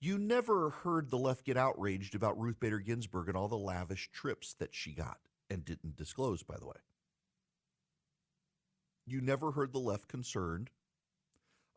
You 0.00 0.18
never 0.18 0.70
heard 0.70 1.10
the 1.10 1.18
left 1.18 1.44
get 1.44 1.56
outraged 1.56 2.14
about 2.14 2.38
Ruth 2.38 2.60
Bader 2.60 2.80
Ginsburg 2.80 3.28
and 3.28 3.36
all 3.36 3.48
the 3.48 3.56
lavish 3.56 4.10
trips 4.12 4.54
that 4.54 4.74
she 4.74 4.92
got 4.92 5.18
and 5.48 5.64
didn't 5.64 5.96
disclose, 5.96 6.42
by 6.42 6.56
the 6.58 6.66
way. 6.66 6.76
You 9.06 9.20
never 9.20 9.52
heard 9.52 9.72
the 9.72 9.78
left 9.78 10.08
concerned 10.08 10.70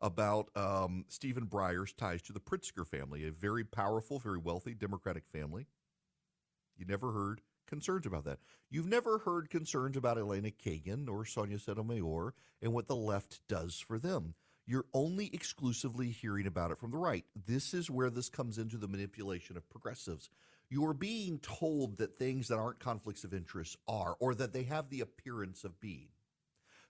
about 0.01 0.49
um, 0.55 1.05
Stephen 1.07 1.45
Breyer's 1.45 1.93
ties 1.93 2.21
to 2.23 2.33
the 2.33 2.39
Pritzker 2.39 2.87
family, 2.87 3.25
a 3.25 3.31
very 3.31 3.63
powerful, 3.63 4.19
very 4.19 4.37
wealthy 4.37 4.73
Democratic 4.73 5.27
family. 5.27 5.67
You 6.77 6.85
never 6.85 7.11
heard 7.11 7.41
concerns 7.67 8.05
about 8.05 8.25
that. 8.25 8.39
You've 8.69 8.87
never 8.87 9.19
heard 9.19 9.49
concerns 9.49 9.95
about 9.95 10.17
Elena 10.17 10.49
Kagan 10.51 11.07
or 11.09 11.25
Sonia 11.25 11.59
Sotomayor 11.59 12.33
and 12.61 12.73
what 12.73 12.87
the 12.87 12.95
left 12.95 13.41
does 13.47 13.79
for 13.79 13.99
them. 13.99 14.33
You're 14.69 14.85
only 14.93 15.31
exclusively 15.33 16.11
hearing 16.11 16.45
about 16.45 16.69
it 16.69 16.77
from 16.77 16.91
the 16.91 16.97
right. 16.97 17.25
This 17.47 17.73
is 17.73 17.89
where 17.89 18.11
this 18.11 18.29
comes 18.29 18.59
into 18.59 18.77
the 18.77 18.87
manipulation 18.87 19.57
of 19.57 19.67
progressives. 19.67 20.29
You're 20.69 20.93
being 20.93 21.39
told 21.39 21.97
that 21.97 22.13
things 22.13 22.49
that 22.49 22.59
aren't 22.59 22.79
conflicts 22.79 23.23
of 23.23 23.33
interest 23.33 23.77
are, 23.87 24.15
or 24.19 24.35
that 24.35 24.53
they 24.53 24.61
have 24.65 24.91
the 24.91 25.01
appearance 25.01 25.63
of 25.63 25.81
being 25.81 26.09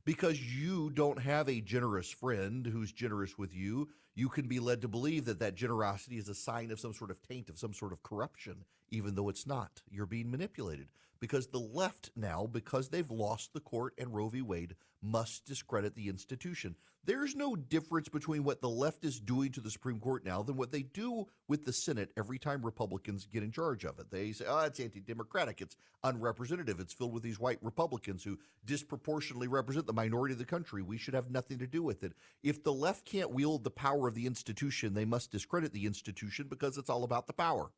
because 0.10 0.42
you 0.42 0.90
don't 0.90 1.22
have 1.22 1.48
a 1.48 1.62
generous 1.62 2.10
friend 2.10 2.66
who's 2.66 2.92
generous 2.92 3.38
with 3.38 3.54
you, 3.54 3.88
you 4.16 4.28
can 4.28 4.48
be 4.48 4.60
led 4.60 4.82
to 4.82 4.88
believe 4.88 5.26
that 5.26 5.40
that 5.40 5.54
generosity 5.54 6.18
is 6.18 6.28
a 6.28 6.34
sign 6.34 6.72
of 6.72 6.80
some 6.80 6.94
sort 6.94 7.12
of 7.12 7.22
taint, 7.22 7.48
of 7.48 7.60
some 7.60 7.74
sort 7.74 7.94
of 7.94 8.02
corruption, 8.02 8.66
even 8.90 9.14
though 9.14 9.30
it's 9.30 9.46
not. 9.46 9.84
You're 9.92 10.06
being 10.06 10.32
manipulated 10.32 10.88
because 11.20 11.48
the 11.48 11.60
left 11.60 12.12
now, 12.16 12.48
because 12.52 12.90
they've 12.90 13.12
lost 13.12 13.54
the 13.54 13.60
court 13.60 13.94
and 13.98 14.14
Roe 14.14 14.30
v. 14.30 14.42
Wade, 14.42 14.76
must 15.02 15.46
discredit 15.46 15.96
the 15.96 16.10
institution. 16.10 16.76
There's 17.06 17.36
no 17.36 17.56
difference 17.56 18.10
between 18.10 18.44
what 18.44 18.62
the 18.62 18.70
left 18.70 19.06
is 19.06 19.20
doing 19.20 19.52
to 19.54 19.62
the 19.62 19.72
Supreme 19.72 20.00
Court 20.00 20.26
now 20.26 20.44
than 20.44 20.58
what 20.58 20.72
they 20.72 20.84
do 20.84 21.26
with 21.48 21.66
the 21.66 21.72
Senate 21.72 22.12
every 22.18 22.38
time 22.38 22.64
Republicans 22.64 23.26
get 23.26 23.42
in 23.42 23.52
charge 23.52 23.86
of 23.86 23.98
it. 24.00 24.12
They 24.12 24.34
say, 24.34 24.46
oh, 24.48 24.66
it's 24.66 24.80
anti 24.80 25.00
democratic, 25.00 25.62
it's 25.62 25.78
unrepresentative, 26.04 26.80
it's 26.80 26.94
filled 26.94 27.14
with 27.14 27.24
these 27.24 27.40
white 27.40 27.60
Republicans 27.62 28.24
who 28.24 28.38
disproportionately 28.66 29.48
represent 29.48 29.88
the 29.88 29.94
minority 29.94 30.34
of 30.34 30.40
the 30.40 30.46
country. 30.46 30.82
We 30.82 30.98
should 30.98 31.14
have 31.14 31.32
nothing 31.32 31.58
to 31.60 31.68
do 31.68 31.82
with 31.82 32.04
it. 32.04 32.14
If 32.44 32.64
the 32.64 32.74
left 32.74 33.06
can't 33.06 33.32
wield 33.32 33.64
the 33.64 33.72
power 33.72 34.08
of 34.08 34.14
the 34.14 34.26
institution, 34.26 34.94
they 34.94 35.06
must 35.06 35.32
discredit 35.32 35.72
the 35.72 35.86
institution 35.86 36.48
because 36.50 36.78
it's 36.78 36.90
all 36.90 37.06
about 37.06 37.28
the 37.28 37.34
power. 37.34 37.72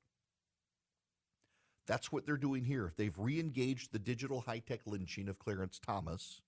That's 1.88 2.12
what 2.12 2.26
they're 2.26 2.38
doing 2.38 2.64
here. 2.64 2.94
They've 2.96 3.18
re 3.18 3.40
engaged 3.40 3.92
the 3.92 4.00
digital 4.00 4.42
high 4.42 4.60
tech 4.60 4.82
lynching 4.86 5.28
of 5.28 5.40
Clarence 5.40 5.80
Thomas 5.80 6.42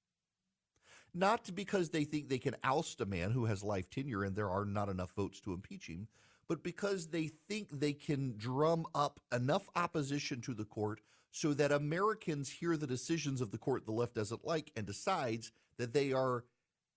not 1.13 1.53
because 1.53 1.89
they 1.89 2.03
think 2.03 2.27
they 2.27 2.39
can 2.39 2.55
oust 2.63 2.99
a 3.01 3.05
man 3.05 3.31
who 3.31 3.45
has 3.45 3.63
life 3.63 3.89
tenure 3.89 4.23
and 4.23 4.35
there 4.35 4.49
are 4.49 4.65
not 4.65 4.89
enough 4.89 5.13
votes 5.15 5.39
to 5.41 5.53
impeach 5.53 5.87
him, 5.87 6.07
but 6.47 6.63
because 6.63 7.07
they 7.07 7.29
think 7.47 7.69
they 7.71 7.93
can 7.93 8.35
drum 8.37 8.85
up 8.95 9.19
enough 9.31 9.69
opposition 9.75 10.41
to 10.41 10.53
the 10.53 10.65
court 10.65 11.01
so 11.31 11.53
that 11.53 11.71
Americans 11.71 12.49
hear 12.49 12.77
the 12.77 12.87
decisions 12.87 13.41
of 13.41 13.51
the 13.51 13.57
court 13.57 13.85
the 13.85 13.91
left 13.91 14.15
doesn't 14.15 14.45
like 14.45 14.71
and 14.75 14.85
decides 14.85 15.51
that 15.77 15.93
they 15.93 16.11
are 16.13 16.45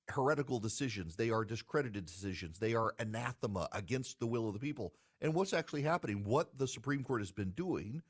heretical 0.09 0.61
decisions, 0.61 1.17
they 1.17 1.31
are 1.31 1.45
discredited 1.45 2.07
decisions, 2.07 2.59
they 2.59 2.75
are 2.75 2.95
anathema 2.99 3.69
against 3.73 4.19
the 4.19 4.27
will 4.27 4.47
of 4.47 4.55
the 4.55 4.61
people. 4.61 4.95
And 5.21 5.35
what's 5.35 5.55
actually 5.55 5.83
happening, 5.83 6.25
what 6.25 6.59
the 6.59 6.69
Supreme 6.69 7.03
Court 7.03 7.21
has 7.21 7.33
been 7.33 7.51
doing 7.51 8.03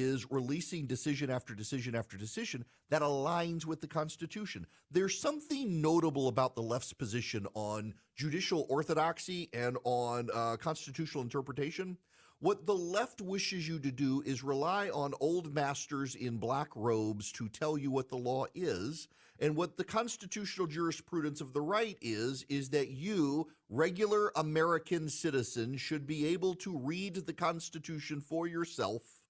is 0.00 0.30
releasing 0.30 0.86
decision 0.86 1.30
after 1.30 1.54
decision 1.54 1.94
after 1.94 2.16
decision 2.16 2.64
that 2.90 3.02
aligns 3.02 3.66
with 3.66 3.80
the 3.80 3.86
Constitution. 3.86 4.66
There's 4.90 5.18
something 5.18 5.80
notable 5.80 6.28
about 6.28 6.54
the 6.54 6.62
left's 6.62 6.92
position 6.92 7.46
on 7.54 7.94
judicial 8.14 8.66
orthodoxy 8.68 9.48
and 9.52 9.76
on 9.84 10.28
uh, 10.32 10.56
constitutional 10.56 11.22
interpretation. 11.22 11.96
What 12.40 12.66
the 12.66 12.74
left 12.74 13.20
wishes 13.20 13.68
you 13.68 13.78
to 13.78 13.92
do 13.92 14.22
is 14.26 14.42
rely 14.42 14.90
on 14.90 15.14
old 15.20 15.54
masters 15.54 16.16
in 16.16 16.38
black 16.38 16.68
robes 16.74 17.30
to 17.32 17.48
tell 17.48 17.78
you 17.78 17.90
what 17.90 18.08
the 18.08 18.16
law 18.16 18.46
is. 18.54 19.08
And 19.38 19.56
what 19.56 19.76
the 19.76 19.84
constitutional 19.84 20.66
jurisprudence 20.66 21.40
of 21.40 21.52
the 21.52 21.60
right 21.60 21.96
is, 22.00 22.44
is 22.48 22.70
that 22.70 22.90
you, 22.90 23.48
regular 23.68 24.32
American 24.36 25.08
citizens, 25.08 25.80
should 25.80 26.06
be 26.06 26.26
able 26.26 26.54
to 26.56 26.76
read 26.78 27.14
the 27.14 27.32
Constitution 27.32 28.20
for 28.20 28.46
yourself 28.46 29.21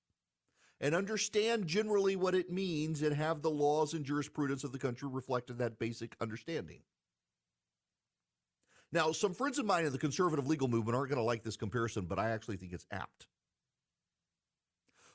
and 0.83 0.97
understand 0.97 1.69
generally 1.69 2.17
what 2.17 2.35
it 2.35 2.51
means 2.51 3.03
and 3.03 3.15
have 3.15 3.41
the 3.41 3.51
laws 3.51 3.95
and 3.95 4.05
jurisprudence 4.05 4.65
of 4.65 4.73
the 4.73 4.79
country 4.79 5.09
reflect 5.09 5.57
that 5.57 5.79
basic 5.79 6.17
understanding. 6.21 6.81
Now, 8.91 9.13
some 9.13 9.33
friends 9.33 9.59
of 9.59 9.65
mine 9.65 9.87
in 9.87 9.93
the 9.93 9.99
conservative 9.99 10.47
legal 10.47 10.69
movement 10.69 10.97
aren't 10.97 11.09
going 11.09 11.21
to 11.21 11.25
like 11.25 11.45
this 11.45 11.57
comparison, 11.57 12.05
but 12.05 12.19
I 12.19 12.31
actually 12.31 12.57
think 12.57 12.73
it's 12.73 12.85
apt. 12.91 13.29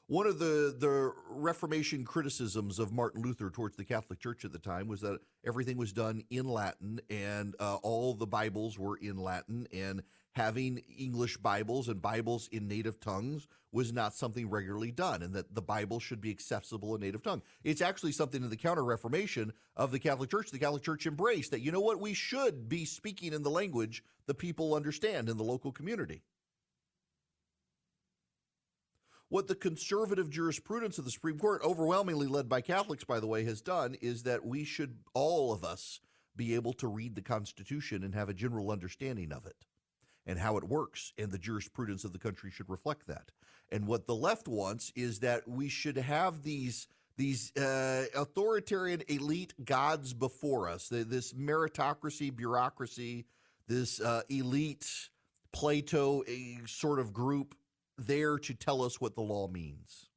One 0.07 0.25
of 0.25 0.39
the, 0.39 0.73
the 0.79 1.11
Reformation 1.29 2.05
criticisms 2.05 2.79
of 2.79 2.93
Martin 2.93 3.21
Luther 3.21 3.49
towards 3.49 3.75
the 3.75 3.83
Catholic 3.83 4.19
Church 4.19 4.45
at 4.45 4.53
the 4.53 4.59
time 4.59 4.87
was 4.87 5.01
that 5.01 5.19
everything 5.45 5.75
was 5.75 5.91
done 5.91 6.23
in 6.29 6.47
Latin 6.47 7.01
and 7.09 7.55
uh, 7.59 7.75
all 7.83 8.13
the 8.13 8.25
Bibles 8.25 8.79
were 8.79 8.95
in 8.95 9.17
Latin, 9.17 9.67
and 9.73 10.01
having 10.37 10.83
English 10.95 11.37
Bibles 11.37 11.89
and 11.89 11.99
Bibles 11.99 12.47
in 12.51 12.67
native 12.67 12.99
tongues 12.99 13.47
was 13.71 13.91
not 13.91 14.13
something 14.13 14.47
regularly 14.47 14.91
done, 14.91 15.23
and 15.23 15.33
that 15.33 15.55
the 15.55 15.63
Bible 15.63 15.99
should 15.99 16.21
be 16.21 16.29
accessible 16.29 16.93
in 16.93 17.01
native 17.01 17.23
tongue. 17.23 17.41
It's 17.63 17.81
actually 17.81 18.11
something 18.11 18.43
in 18.43 18.51
the 18.51 18.55
Counter 18.55 18.85
Reformation 18.85 19.51
of 19.75 19.91
the 19.91 19.97
Catholic 19.97 20.29
Church. 20.29 20.51
The 20.51 20.59
Catholic 20.59 20.83
Church 20.83 21.07
embraced 21.07 21.49
that, 21.51 21.61
you 21.61 21.71
know 21.71 21.81
what, 21.81 21.99
we 21.99 22.13
should 22.13 22.69
be 22.69 22.85
speaking 22.85 23.33
in 23.33 23.41
the 23.41 23.49
language 23.49 24.03
the 24.27 24.35
people 24.35 24.75
understand 24.75 25.27
in 25.27 25.37
the 25.37 25.43
local 25.43 25.71
community. 25.71 26.21
What 29.29 29.47
the 29.47 29.55
conservative 29.55 30.29
jurisprudence 30.29 30.99
of 30.99 31.05
the 31.05 31.11
Supreme 31.11 31.39
Court, 31.39 31.63
overwhelmingly 31.63 32.27
led 32.27 32.47
by 32.47 32.61
Catholics, 32.61 33.03
by 33.03 33.19
the 33.19 33.27
way, 33.27 33.43
has 33.45 33.59
done 33.59 33.95
is 34.01 34.21
that 34.23 34.45
we 34.45 34.63
should, 34.63 34.99
all 35.15 35.51
of 35.51 35.63
us, 35.63 35.99
be 36.35 36.53
able 36.53 36.73
to 36.73 36.87
read 36.87 37.15
the 37.15 37.21
Constitution 37.23 38.03
and 38.03 38.13
have 38.13 38.29
a 38.29 38.35
general 38.35 38.69
understanding 38.69 39.31
of 39.31 39.47
it 39.47 39.65
and 40.27 40.37
how 40.37 40.57
it 40.57 40.63
works, 40.65 41.13
and 41.17 41.31
the 41.31 41.39
jurisprudence 41.39 42.03
of 42.03 42.11
the 42.11 42.19
country 42.19 42.51
should 42.51 42.69
reflect 42.69 43.07
that. 43.07 43.31
And 43.71 43.87
what 43.87 44.05
the 44.05 44.15
left 44.15 44.47
wants 44.47 44.91
is 44.95 45.19
that 45.21 45.47
we 45.47 45.69
should 45.69 45.97
have 45.97 46.43
these 46.43 46.87
these 47.15 47.51
uh, 47.57 48.05
authoritarian 48.15 49.01
elite 49.07 49.53
gods 49.65 50.13
before 50.13 50.69
us, 50.69 50.87
this 50.87 51.33
meritocracy, 51.33 52.35
bureaucracy, 52.35 53.25
this 53.67 53.99
uh, 53.99 54.21
elite 54.29 55.09
Plato 55.51 56.21
sort 56.67 56.99
of 56.99 57.11
group 57.11 57.55
there 57.97 58.37
to 58.37 58.53
tell 58.53 58.83
us 58.83 59.01
what 59.01 59.15
the 59.15 59.21
law 59.21 59.47
means. 59.47 60.09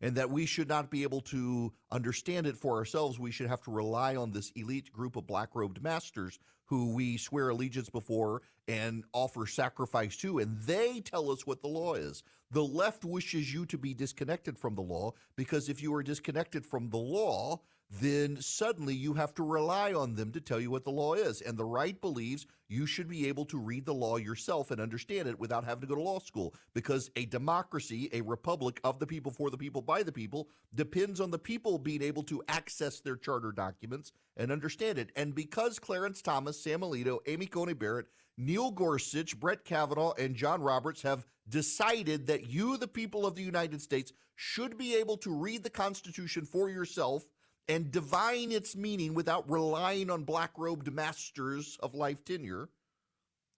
And 0.00 0.16
that 0.16 0.30
we 0.30 0.46
should 0.46 0.68
not 0.68 0.90
be 0.90 1.04
able 1.04 1.20
to 1.22 1.72
understand 1.92 2.48
it 2.48 2.56
for 2.56 2.76
ourselves. 2.76 3.20
We 3.20 3.30
should 3.30 3.48
have 3.48 3.62
to 3.62 3.70
rely 3.70 4.16
on 4.16 4.32
this 4.32 4.50
elite 4.56 4.90
group 4.90 5.14
of 5.14 5.28
black 5.28 5.50
robed 5.54 5.80
masters 5.80 6.40
who 6.68 6.92
we 6.92 7.16
swear 7.16 7.48
allegiance 7.48 7.88
before 7.88 8.42
and 8.68 9.04
offer 9.12 9.46
sacrifice 9.46 10.16
to, 10.18 10.38
and 10.38 10.60
they 10.62 11.00
tell 11.00 11.30
us 11.30 11.46
what 11.46 11.62
the 11.62 11.68
law 11.68 11.94
is. 11.94 12.22
The 12.50 12.62
left 12.64 13.04
wishes 13.04 13.52
you 13.52 13.66
to 13.66 13.78
be 13.78 13.94
disconnected 13.94 14.58
from 14.58 14.74
the 14.74 14.82
law 14.82 15.12
because 15.36 15.68
if 15.68 15.82
you 15.82 15.94
are 15.94 16.02
disconnected 16.02 16.64
from 16.64 16.90
the 16.90 16.98
law, 16.98 17.60
then 17.90 18.36
suddenly 18.40 18.94
you 18.94 19.14
have 19.14 19.34
to 19.34 19.42
rely 19.42 19.94
on 19.94 20.14
them 20.14 20.30
to 20.32 20.40
tell 20.40 20.60
you 20.60 20.70
what 20.70 20.84
the 20.84 20.90
law 20.90 21.14
is. 21.14 21.40
And 21.40 21.56
the 21.56 21.64
right 21.64 21.98
believes 21.98 22.46
you 22.68 22.84
should 22.84 23.08
be 23.08 23.26
able 23.28 23.46
to 23.46 23.58
read 23.58 23.86
the 23.86 23.94
law 23.94 24.16
yourself 24.16 24.70
and 24.70 24.80
understand 24.80 25.26
it 25.26 25.38
without 25.38 25.64
having 25.64 25.80
to 25.82 25.86
go 25.86 25.94
to 25.94 26.02
law 26.02 26.18
school 26.18 26.54
because 26.74 27.10
a 27.16 27.24
democracy, 27.24 28.10
a 28.12 28.20
republic 28.20 28.78
of 28.84 28.98
the 28.98 29.06
people, 29.06 29.32
for 29.32 29.48
the 29.48 29.56
people, 29.56 29.80
by 29.80 30.02
the 30.02 30.12
people, 30.12 30.48
depends 30.74 31.18
on 31.18 31.30
the 31.30 31.38
people 31.38 31.78
being 31.78 32.02
able 32.02 32.22
to 32.24 32.42
access 32.48 33.00
their 33.00 33.16
charter 33.16 33.52
documents 33.52 34.12
and 34.36 34.52
understand 34.52 34.98
it. 34.98 35.10
And 35.16 35.34
because 35.34 35.78
Clarence 35.78 36.20
Thomas, 36.20 36.62
Sam 36.62 36.80
Alito, 36.80 37.20
Amy 37.26 37.46
Coney 37.46 37.72
Barrett, 37.72 38.06
Neil 38.36 38.70
Gorsuch, 38.70 39.40
Brett 39.40 39.64
Kavanaugh, 39.64 40.12
and 40.12 40.36
John 40.36 40.60
Roberts 40.60 41.02
have 41.02 41.24
decided 41.48 42.26
that 42.26 42.50
you, 42.50 42.76
the 42.76 42.86
people 42.86 43.26
of 43.26 43.34
the 43.34 43.42
United 43.42 43.80
States, 43.80 44.12
should 44.36 44.78
be 44.78 44.94
able 44.94 45.16
to 45.16 45.34
read 45.34 45.64
the 45.64 45.70
Constitution 45.70 46.44
for 46.44 46.68
yourself 46.68 47.24
and 47.68 47.90
divine 47.90 48.50
its 48.50 48.74
meaning 48.74 49.14
without 49.14 49.50
relying 49.50 50.10
on 50.10 50.24
black 50.24 50.52
robed 50.56 50.92
masters 50.92 51.76
of 51.82 51.94
life 51.94 52.24
tenure, 52.24 52.68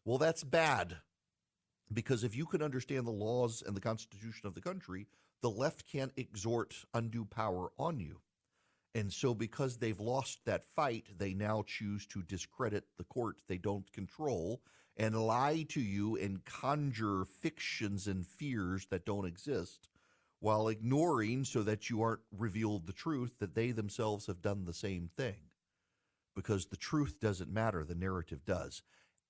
well, 0.05 0.19
that's 0.19 0.43
bad. 0.43 0.97
Because 1.93 2.25
if 2.25 2.37
you 2.37 2.47
can 2.47 2.63
understand 2.63 3.07
the 3.07 3.13
laws 3.13 3.63
and 3.67 3.77
the 3.77 3.81
Constitution 3.81 4.47
of 4.47 4.55
the 4.55 4.61
country, 4.61 5.07
the 5.43 5.51
left 5.51 5.87
can't 5.91 6.13
exhort 6.17 6.75
undue 6.95 7.25
power 7.25 7.71
on 7.79 8.01
you. 8.01 8.21
And 8.95 9.13
so, 9.13 9.35
because 9.35 9.77
they've 9.77 10.01
lost 10.01 10.41
that 10.47 10.65
fight, 10.65 11.07
they 11.17 11.33
now 11.33 11.63
choose 11.65 12.07
to 12.07 12.23
discredit 12.23 12.85
the 12.99 13.05
court 13.05 13.37
they 13.47 13.59
don't 13.59 13.91
control 13.93 14.63
and 14.97 15.15
lie 15.15 15.65
to 15.69 15.81
you 15.81 16.17
and 16.17 16.45
conjure 16.45 17.25
fictions 17.25 18.09
and 18.09 18.27
fears 18.27 18.87
that 18.91 19.07
don't 19.07 19.27
exist 19.27 19.90
while 20.41 20.69
ignoring 20.69 21.45
so 21.45 21.63
that 21.63 21.89
you 21.89 22.03
aren't 22.03 22.23
revealed 22.37 22.87
the 22.87 22.93
truth 22.93 23.35
that 23.39 23.55
they 23.55 23.71
themselves 23.71 24.27
have 24.27 24.43
done 24.43 24.65
the 24.65 24.75
same 24.75 25.11
thing. 25.17 25.37
Because 26.35 26.67
the 26.67 26.77
truth 26.77 27.21
doesn't 27.21 27.53
matter, 27.53 27.85
the 27.85 27.95
narrative 27.95 28.45
does. 28.47 28.83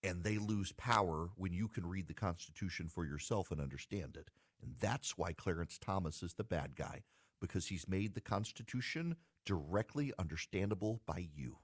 And 0.02 0.22
they 0.22 0.38
lose 0.38 0.72
power 0.72 1.30
when 1.36 1.52
you 1.52 1.68
can 1.68 1.86
read 1.86 2.06
the 2.06 2.14
Constitution 2.14 2.88
for 2.88 3.04
yourself 3.04 3.50
and 3.50 3.60
understand 3.60 4.16
it. 4.16 4.30
And 4.62 4.74
that's 4.80 5.18
why 5.18 5.32
Clarence 5.32 5.78
Thomas 5.78 6.22
is 6.22 6.34
the 6.34 6.44
bad 6.44 6.76
guy, 6.76 7.02
because 7.40 7.66
he's 7.66 7.88
made 7.88 8.14
the 8.14 8.20
Constitution 8.20 9.16
directly 9.44 10.12
understandable 10.18 11.00
by 11.06 11.28
you. 11.34 11.58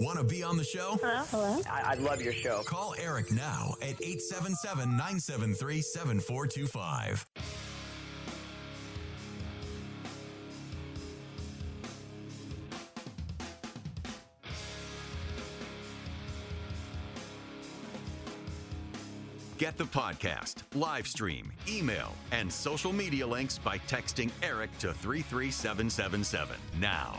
Want 0.00 0.18
to 0.18 0.24
be 0.24 0.42
on 0.42 0.56
the 0.56 0.64
show? 0.64 0.98
Hello? 1.00 1.24
Hello? 1.30 1.62
I, 1.70 1.92
I 1.92 1.94
love 1.94 2.20
your 2.20 2.32
show. 2.32 2.62
Call 2.66 2.94
Erick 2.98 3.32
now 3.32 3.74
at 3.80 4.00
877 4.02 4.90
973 4.90 5.80
7425. 5.80 7.26
Get 19.58 19.76
the 19.76 19.84
podcast, 19.84 20.62
live 20.76 21.06
stream, 21.08 21.52
email, 21.68 22.14
and 22.30 22.52
social 22.52 22.92
media 22.92 23.26
links 23.26 23.58
by 23.58 23.78
texting 23.78 24.30
Erick 24.40 24.70
to 24.78 24.94
33777 24.94 26.56
now. 26.78 27.18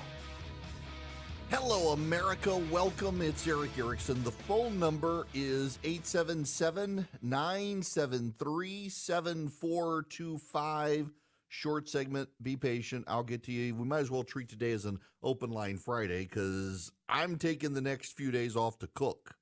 Hello, 1.50 1.91
America. 1.91 2.55
Welcome. 2.72 3.22
It's 3.22 3.46
Erick 3.46 3.77
Erickson. 3.77 4.24
The 4.24 4.31
phone 4.31 4.79
number 4.79 5.27
is 5.34 5.79
877 5.84 7.05
973 7.22 8.88
7425. 8.88 11.12
Short 11.50 11.89
segment. 11.89 12.29
Be 12.41 12.55
patient. 12.55 13.03
I'll 13.10 13.24
get 13.24 13.43
to 13.43 13.51
you. 13.51 13.75
We 13.75 13.84
might 13.84 14.00
as 14.00 14.12
well 14.12 14.24
treat 14.24 14.48
today 14.48 14.72
as 14.72 14.86
an 14.86 15.00
open 15.22 15.50
line 15.50 15.77
Friday 15.77 16.24
because 16.24 16.89
I'm 17.10 17.38
taking 17.38 17.74
the 17.74 17.81
next 17.81 18.15
few 18.15 18.31
days 18.31 18.55
off 18.55 18.79
to 18.79 18.88
cook 18.88 19.36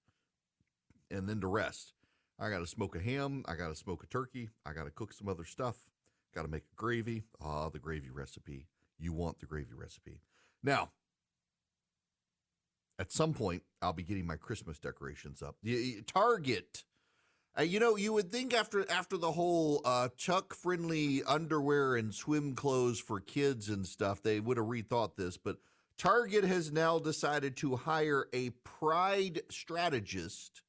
and 1.11 1.29
then 1.29 1.41
to 1.41 1.47
rest. 1.47 1.93
I 2.39 2.49
got 2.49 2.59
to 2.59 2.67
smoke 2.67 2.95
a 2.95 2.99
ham. 2.99 3.43
I 3.47 3.55
got 3.55 3.69
to 3.69 3.75
smoke 3.75 4.03
a 4.03 4.07
turkey. 4.07 4.49
I 4.65 4.73
got 4.73 4.83
to 4.83 4.91
cook 4.91 5.13
some 5.13 5.27
other 5.27 5.45
stuff. 5.45 5.75
Got 6.35 6.43
to 6.43 6.47
make 6.47 6.63
a 6.71 6.75
gravy. 6.75 7.23
Ah, 7.41 7.69
the 7.69 7.79
gravy 7.79 8.09
recipe. 8.09 8.67
You 8.99 9.13
want 9.13 9.39
the 9.39 9.45
gravy 9.45 9.73
recipe. 9.75 10.21
Now, 10.63 10.91
at 12.99 13.11
some 13.11 13.33
point, 13.33 13.63
I'll 13.81 13.93
be 13.93 14.03
getting 14.03 14.25
my 14.25 14.35
Christmas 14.35 14.79
decorations 14.79 15.41
up. 15.41 15.55
Target. 16.05 16.83
Uh, 17.57 17.63
you 17.63 17.79
know, 17.79 17.95
you 17.95 18.13
would 18.13 18.31
think 18.31 18.53
after 18.53 18.89
after 18.89 19.17
the 19.17 19.31
whole 19.31 19.81
uh, 19.83 20.09
tuck 20.17 20.53
friendly 20.53 21.23
underwear 21.23 21.95
and 21.95 22.13
swim 22.13 22.53
clothes 22.53 22.99
for 22.99 23.19
kids 23.19 23.69
and 23.69 23.87
stuff, 23.87 24.21
they 24.21 24.39
would 24.39 24.57
have 24.57 24.67
rethought 24.67 25.15
this. 25.15 25.37
But 25.37 25.57
Target 25.97 26.43
has 26.43 26.71
now 26.71 26.99
decided 26.99 27.55
to 27.57 27.77
hire 27.77 28.27
a 28.31 28.51
pride 28.63 29.41
strategist 29.49 30.61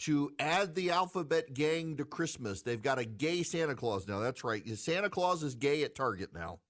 to 0.00 0.30
add 0.38 0.74
the 0.74 0.90
alphabet 0.90 1.54
gang 1.54 1.96
to 1.96 2.04
Christmas. 2.04 2.62
They've 2.62 2.82
got 2.82 2.98
a 2.98 3.04
gay 3.04 3.42
Santa 3.42 3.74
Claus 3.74 4.06
now. 4.06 4.20
That's 4.20 4.44
right. 4.44 4.66
Santa 4.76 5.08
Claus 5.08 5.42
is 5.42 5.54
gay 5.54 5.82
at 5.84 5.94
Target 5.94 6.34
now. 6.34 6.60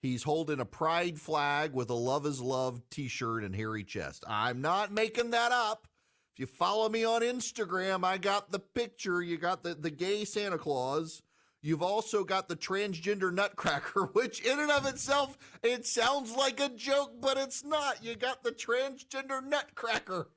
He's 0.00 0.22
holding 0.22 0.60
a 0.60 0.64
pride 0.64 1.20
flag 1.20 1.74
with 1.74 1.90
a 1.90 1.94
love 1.94 2.24
is 2.24 2.40
love 2.40 2.80
t 2.90 3.08
shirt 3.08 3.44
and 3.44 3.54
hairy 3.54 3.84
chest. 3.84 4.24
I'm 4.26 4.60
not 4.62 4.92
making 4.92 5.30
that 5.30 5.52
up. 5.52 5.86
If 6.34 6.40
you 6.40 6.46
follow 6.46 6.88
me 6.88 7.04
on 7.04 7.20
Instagram, 7.22 8.04
I 8.04 8.16
got 8.16 8.50
the 8.50 8.60
picture. 8.60 9.20
You 9.20 9.36
got 9.36 9.62
the, 9.62 9.74
the 9.74 9.90
gay 9.90 10.24
Santa 10.24 10.58
Claus. 10.58 11.22
You've 11.62 11.82
also 11.82 12.24
got 12.24 12.48
the 12.48 12.56
transgender 12.56 13.32
nutcracker, 13.32 14.04
which 14.12 14.40
in 14.40 14.58
and 14.58 14.70
of 14.70 14.86
itself, 14.86 15.36
it 15.62 15.84
sounds 15.84 16.34
like 16.34 16.60
a 16.60 16.70
joke, 16.70 17.20
but 17.20 17.36
it's 17.36 17.62
not. 17.62 18.02
You 18.02 18.16
got 18.16 18.42
the 18.42 18.52
transgender 18.52 19.44
nutcracker 19.44 20.28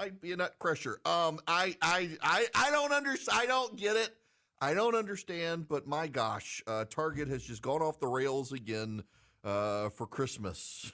might 0.00 0.20
be 0.20 0.32
a 0.32 0.36
nut 0.36 0.54
crusher. 0.58 0.98
Um, 1.04 1.40
I, 1.46 1.76
I, 1.82 2.16
I, 2.22 2.46
I 2.54 2.70
don't 2.70 2.92
understand. 2.92 3.38
I 3.38 3.44
don't 3.44 3.76
get 3.76 3.96
it. 3.96 4.16
I 4.58 4.72
don't 4.72 4.94
understand. 4.94 5.68
But 5.68 5.86
my 5.86 6.06
gosh, 6.06 6.62
uh, 6.66 6.86
Target 6.88 7.28
has 7.28 7.42
just 7.42 7.60
gone 7.60 7.82
off 7.82 8.00
the 8.00 8.06
rails 8.06 8.52
again 8.52 9.02
uh, 9.44 9.90
for 9.90 10.06
Christmas. 10.06 10.90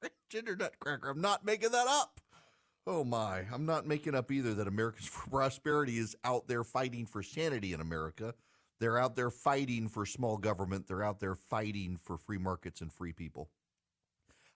Transgender 0.30 0.56
nutcracker. 0.56 1.08
I'm 1.08 1.20
not 1.20 1.44
making 1.44 1.70
that 1.72 1.88
up. 1.88 2.20
Oh 2.86 3.02
my, 3.02 3.42
I'm 3.52 3.66
not 3.66 3.84
making 3.84 4.14
up 4.14 4.30
either 4.30 4.54
that 4.54 4.68
Americans 4.68 5.08
for 5.08 5.28
Prosperity 5.30 5.98
is 5.98 6.14
out 6.22 6.46
there 6.46 6.62
fighting 6.62 7.04
for 7.04 7.20
sanity 7.20 7.72
in 7.72 7.80
America. 7.80 8.34
They're 8.78 8.98
out 8.98 9.16
there 9.16 9.30
fighting 9.30 9.88
for 9.88 10.06
small 10.06 10.36
government. 10.36 10.86
They're 10.86 11.02
out 11.02 11.18
there 11.18 11.34
fighting 11.34 11.96
for 11.96 12.16
free 12.16 12.38
markets 12.38 12.80
and 12.80 12.92
free 12.92 13.12
people. 13.12 13.48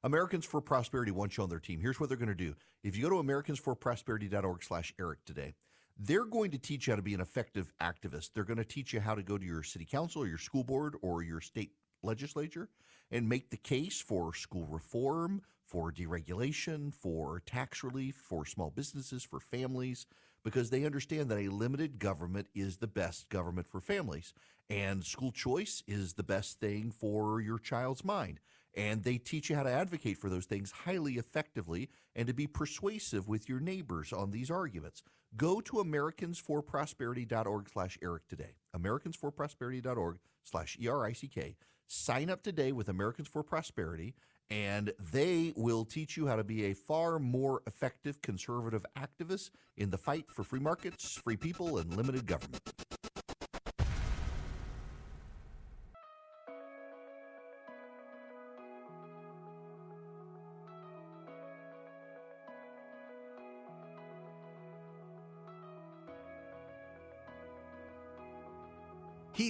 Americans 0.02 0.46
for 0.46 0.62
Prosperity 0.62 1.10
wants 1.10 1.36
you 1.36 1.42
on 1.42 1.50
their 1.50 1.58
team. 1.58 1.78
Here's 1.80 2.00
what 2.00 2.08
they're 2.08 2.16
going 2.16 2.28
to 2.28 2.34
do. 2.34 2.54
If 2.82 2.96
you 2.96 3.02
go 3.02 3.10
to 3.10 3.16
americansforprosperity.org 3.16 4.64
slash 4.64 4.94
Erick 4.98 5.24
today, 5.26 5.54
they're 5.98 6.24
going 6.24 6.50
to 6.52 6.58
teach 6.58 6.86
you 6.86 6.92
how 6.92 6.96
to 6.96 7.02
be 7.02 7.12
an 7.12 7.20
effective 7.20 7.72
activist. 7.82 8.30
They're 8.32 8.44
going 8.44 8.56
to 8.56 8.64
teach 8.64 8.94
you 8.94 9.00
how 9.00 9.14
to 9.14 9.22
go 9.22 9.36
to 9.36 9.44
your 9.44 9.62
city 9.62 9.84
council 9.84 10.22
or 10.22 10.26
your 10.26 10.38
school 10.38 10.64
board 10.64 10.96
or 11.02 11.22
your 11.22 11.42
state 11.42 11.72
legislature 12.02 12.70
and 13.10 13.28
make 13.28 13.50
the 13.50 13.58
case 13.58 14.00
for 14.00 14.32
school 14.32 14.66
reform, 14.70 15.42
for 15.66 15.92
deregulation, 15.92 16.94
for 16.94 17.42
tax 17.44 17.84
relief, 17.84 18.14
for 18.14 18.46
small 18.46 18.70
businesses, 18.70 19.22
for 19.22 19.38
families, 19.38 20.06
because 20.42 20.70
they 20.70 20.86
understand 20.86 21.30
that 21.30 21.38
a 21.38 21.48
limited 21.48 21.98
government 21.98 22.46
is 22.54 22.78
the 22.78 22.86
best 22.86 23.28
government 23.28 23.68
for 23.68 23.82
families. 23.82 24.32
And 24.70 25.04
school 25.04 25.32
choice 25.32 25.82
is 25.86 26.14
the 26.14 26.22
best 26.22 26.58
thing 26.58 26.90
for 26.90 27.42
your 27.42 27.58
child's 27.58 28.02
mind 28.02 28.40
and 28.76 29.02
they 29.02 29.18
teach 29.18 29.50
you 29.50 29.56
how 29.56 29.62
to 29.62 29.70
advocate 29.70 30.18
for 30.18 30.28
those 30.28 30.46
things 30.46 30.70
highly 30.70 31.14
effectively 31.14 31.88
and 32.14 32.26
to 32.28 32.34
be 32.34 32.46
persuasive 32.46 33.28
with 33.28 33.48
your 33.48 33.60
neighbors 33.60 34.12
on 34.12 34.30
these 34.30 34.50
arguments. 34.50 35.02
Go 35.36 35.60
to 35.60 35.76
americansforprosperity.org 35.76 37.68
slash 37.70 37.98
Erick 38.02 38.28
today. 38.28 38.54
americansforprosperity.org 38.76 40.18
slash 40.42 40.76
E-R-I-C-K. 40.80 41.56
Sign 41.86 42.30
up 42.30 42.42
today 42.42 42.72
with 42.72 42.88
Americans 42.88 43.28
for 43.28 43.42
Prosperity, 43.42 44.14
and 44.48 44.92
they 45.12 45.52
will 45.56 45.84
teach 45.84 46.16
you 46.16 46.26
how 46.26 46.36
to 46.36 46.44
be 46.44 46.66
a 46.66 46.74
far 46.74 47.18
more 47.18 47.62
effective 47.66 48.22
conservative 48.22 48.84
activist 48.96 49.50
in 49.76 49.90
the 49.90 49.98
fight 49.98 50.26
for 50.28 50.44
free 50.44 50.60
markets, 50.60 51.18
free 51.22 51.36
people, 51.36 51.78
and 51.78 51.96
limited 51.96 52.26
government. 52.26 52.60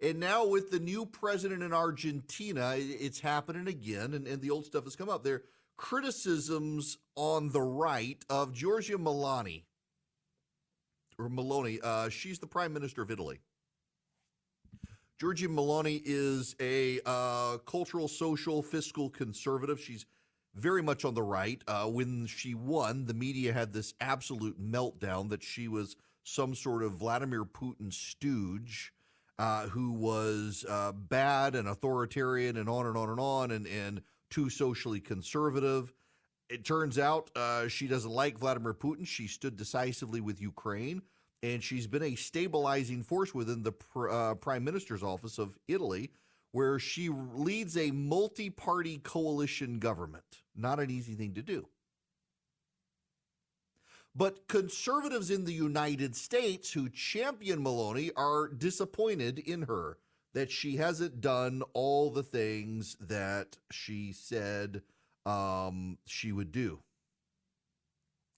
And 0.02 0.20
now 0.20 0.46
with 0.46 0.72
the 0.72 0.80
new 0.80 1.06
president 1.06 1.64
in 1.64 1.72
Argentina, 1.72 2.76
it's 2.78 3.22
happening 3.22 3.68
again, 3.68 4.14
and, 4.14 4.28
and 4.28 4.42
the 4.42 4.52
old 4.52 4.66
stuff 4.66 4.84
has 4.84 4.98
come 4.98 5.08
up. 5.08 5.24
There 5.24 5.44
criticisms 5.78 6.98
on 7.16 7.52
the 7.52 7.62
right 7.62 8.24
of 8.30 8.54
Giorgia 8.54 8.98
Meloni 8.98 9.64
or 11.18 11.30
Maloney. 11.30 11.80
Uh, 11.84 12.10
she's 12.10 12.40
the 12.40 12.48
prime 12.48 12.74
minister 12.74 13.02
of 13.02 13.12
Italy. 13.12 13.40
Giorgia 15.22 15.48
Meloni 15.48 16.02
is 16.04 16.56
a 16.60 17.00
uh, 17.06 17.58
cultural, 17.60 18.10
social, 18.10 18.62
fiscal 18.62 19.10
conservative. 19.10 19.80
She's 19.80 20.06
very 20.56 20.82
much 20.82 21.06
on 21.06 21.14
the 21.14 21.24
right. 21.24 21.62
Uh, 21.68 21.86
when 21.86 22.26
she 22.26 22.54
won, 22.54 23.06
the 23.06 23.14
media 23.14 23.54
had 23.54 23.72
this 23.72 23.94
absolute 24.02 24.60
meltdown 24.62 25.30
that 25.30 25.42
she 25.42 25.70
was 25.70 25.96
some 26.24 26.54
sort 26.54 26.84
of 26.84 26.94
Vladimir 26.94 27.46
Putin 27.46 27.94
stooge 27.94 28.92
uh, 29.38 29.68
who 29.68 29.94
was 29.94 30.66
uh, 30.68 30.92
bad 30.92 31.56
and 31.56 31.68
authoritarian 31.68 32.58
and 32.58 32.70
on 32.70 32.86
and 32.86 32.98
on 32.98 33.10
and 33.10 33.20
on 33.20 33.52
and, 33.52 33.68
and 33.68 34.02
too 34.30 34.50
socially 34.50 35.00
conservative. 35.00 35.94
It 36.50 36.64
turns 36.64 37.00
out 37.00 37.32
uh, 37.36 37.68
she 37.68 37.88
doesn't 37.88 38.12
like 38.12 38.38
Vladimir 38.38 38.74
Putin. 38.74 39.08
She 39.08 39.28
stood 39.28 39.56
decisively 39.56 40.22
with 40.22 40.42
Ukraine, 40.42 41.02
and 41.42 41.64
she's 41.64 41.88
been 41.88 42.04
a 42.04 42.16
stabilizing 42.16 43.04
force 43.04 43.34
within 43.34 43.64
the 43.64 43.72
pr- 43.72 44.10
uh, 44.10 44.36
prime 44.36 44.64
minister's 44.64 45.04
office 45.04 45.40
of 45.40 45.58
Italy, 45.68 46.12
where 46.52 46.78
she 46.78 47.10
leads 47.10 47.76
a 47.76 47.92
multi 47.92 48.50
party 48.50 49.00
coalition 49.00 49.80
government. 49.80 50.44
Not 50.56 50.80
an 50.80 50.92
easy 50.92 51.16
thing 51.16 51.34
to 51.34 51.42
do. 51.42 51.68
But 54.16 54.48
conservatives 54.48 55.30
in 55.30 55.44
the 55.44 55.52
United 55.52 56.16
States 56.16 56.72
who 56.72 56.88
champion 56.90 57.62
Meloni 57.62 58.12
are 58.16 58.48
disappointed 58.48 59.40
in 59.40 59.64
her 59.64 59.98
that 60.34 60.52
she 60.52 60.78
hasn't 60.78 61.20
done 61.20 61.64
all 61.74 62.10
the 62.12 62.24
things 62.24 62.96
that 63.00 63.58
she 63.72 64.14
said 64.14 64.84
um, 65.26 65.98
she 66.06 66.32
would 66.32 66.52
do. 66.52 66.80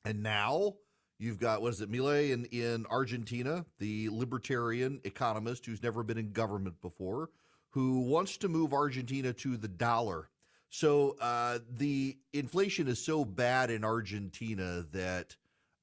And 0.06 0.24
now 0.24 0.76
you've 1.20 1.40
got, 1.40 1.62
what 1.62 1.74
is 1.74 1.82
it, 1.82 1.92
Milei 1.92 2.32
in, 2.32 2.46
in 2.46 2.86
Argentina, 2.90 3.66
the 3.80 4.10
libertarian 4.10 5.02
economist 5.04 5.66
who's 5.66 5.84
never 5.84 6.04
been 6.04 6.18
in 6.18 6.32
government 6.32 6.82
before, 6.82 7.30
who 7.72 8.02
wants 8.02 8.38
to 8.38 8.48
move 8.48 8.74
Argentina 8.74 9.34
to 9.34 9.58
the 9.58 9.68
dollar. 9.68 10.30
So 10.70 11.16
uh, 11.22 11.60
the 11.78 12.18
inflation 12.34 12.88
is 12.88 13.04
so 13.04 13.26
bad 13.26 13.70
in 13.70 13.84
Argentina 13.84 14.86
that 14.92 15.36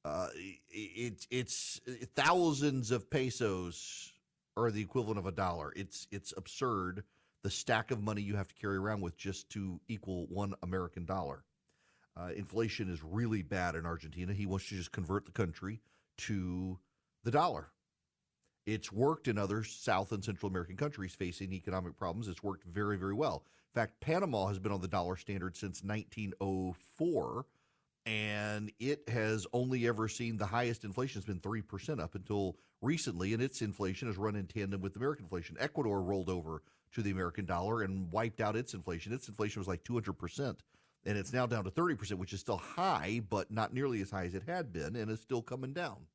uh, 0.05 0.29
it, 0.71 1.27
it's 1.31 1.81
thousands 2.15 2.91
of 2.91 3.11
pesos 3.11 4.13
are 4.57 4.71
the 4.71 4.83
equivalent 4.83 5.19
of 5.19 5.27
a 5.27 5.33
dollar. 5.33 5.73
It's 5.75 6.07
it's 6.11 6.35
absurd 6.37 7.05
the 7.45 7.51
stack 7.51 7.91
of 7.91 8.03
money 8.03 8.23
you 8.23 8.35
have 8.37 8.49
to 8.49 8.55
carry 8.55 8.79
around 8.79 9.03
with 9.03 9.17
just 9.19 9.51
to 9.51 9.79
equal 9.87 10.27
one 10.31 10.55
American 10.63 11.05
dollar. 11.05 11.45
Uh, 12.17 12.31
inflation 12.35 12.91
is 12.91 13.05
really 13.05 13.43
bad 13.43 13.75
in 13.75 13.85
Argentina. 13.85 14.33
He 14.33 14.47
wants 14.47 14.69
to 14.71 14.77
just 14.77 14.93
convert 14.93 15.27
the 15.27 15.33
country 15.33 15.83
to 16.19 16.79
the 17.23 17.31
dollar. 17.31 17.69
It's 18.67 18.91
worked 18.91 19.29
in 19.29 19.37
other 19.37 19.63
South 19.63 20.11
and 20.13 20.25
Central 20.25 20.49
American 20.49 20.77
countries 20.77 21.15
facing 21.15 21.53
economic 21.53 21.99
problems. 21.99 22.29
It's 22.29 22.43
worked 22.43 22.65
very, 22.65 22.97
very 22.97 23.13
well. 23.13 23.45
In 23.75 23.81
fact, 23.81 24.01
Panama 24.01 24.47
has 24.47 24.59
been 24.59 24.73
on 24.73 24.81
the 24.81 24.89
dollar 24.89 25.17
standard 25.17 25.55
since 25.55 25.85
1904 25.85 27.45
and 28.07 28.71
it 28.79 29.09
has 29.09 29.47
only 29.53 29.87
ever 29.87 30.09
seen 30.09 30.37
the 30.37 30.47
highest 30.47 30.85
inflation 30.85 31.19
It's 31.19 31.27
been 31.27 31.41
3% 31.41 32.01
up 32.01 32.15
until 32.15 32.57
recently 32.81 33.33
and 33.33 33.43
its 33.43 33.63
inflation 33.63 34.09
has 34.09 34.19
run 34.19 34.37
in 34.37 34.47
tandem 34.47 34.83
with 34.83 34.95
american 34.97 35.25
inflation 35.25 35.57
ecuador 35.59 36.03
rolled 36.03 36.29
over 36.29 36.63
to 36.95 37.03
the 37.03 37.11
american 37.11 37.45
dollar 37.45 37.83
and 37.83 38.11
wiped 38.11 38.41
out 38.41 38.57
its 38.57 38.75
inflation. 38.75 39.13
Its 39.13 39.29
inflation 39.29 39.61
was 39.61 39.69
like 39.69 39.85
200% 39.85 40.57
and 41.07 41.19
it's 41.19 41.33
now 41.33 41.47
down 41.47 41.65
to 41.65 41.71
30% 41.71 42.13
which 42.15 42.33
is 42.33 42.41
still 42.41 42.57
high 42.57 43.21
but 43.29 43.51
not 43.51 43.75
nearly 43.75 44.01
as 44.01 44.11
high 44.11 44.25
as 44.25 44.35
it 44.35 44.45
had 44.47 44.73
been 44.73 44.97
and 44.97 45.11
is 45.11 45.21
still 45.21 45.43
coming 45.43 45.73
down. 45.73 46.07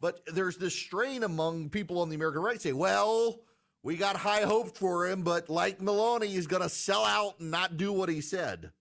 But 0.00 0.20
there's 0.26 0.56
this 0.56 0.74
strain 0.74 1.22
among 1.22 1.70
people 1.70 2.00
on 2.00 2.08
the 2.08 2.16
american 2.16 2.42
right 2.42 2.60
say 2.60 2.72
well 2.72 3.40
we 3.82 3.96
got 3.96 4.16
high 4.16 4.42
hopes 4.42 4.78
for 4.78 5.06
him 5.06 5.22
but 5.22 5.48
like 5.48 5.80
Maloney, 5.80 6.26
he's 6.26 6.48
going 6.48 6.62
to 6.62 6.68
sell 6.68 7.04
out 7.04 7.38
and 7.38 7.52
not 7.52 7.76
do 7.76 7.92
what 7.92 8.08
he 8.08 8.20
said. 8.20 8.72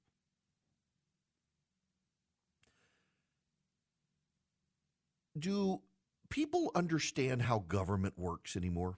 Do 5.38 5.82
people 6.30 6.72
understand 6.74 7.44
how 7.44 7.60
government 7.68 8.18
works 8.18 8.56
anymore? 8.56 8.98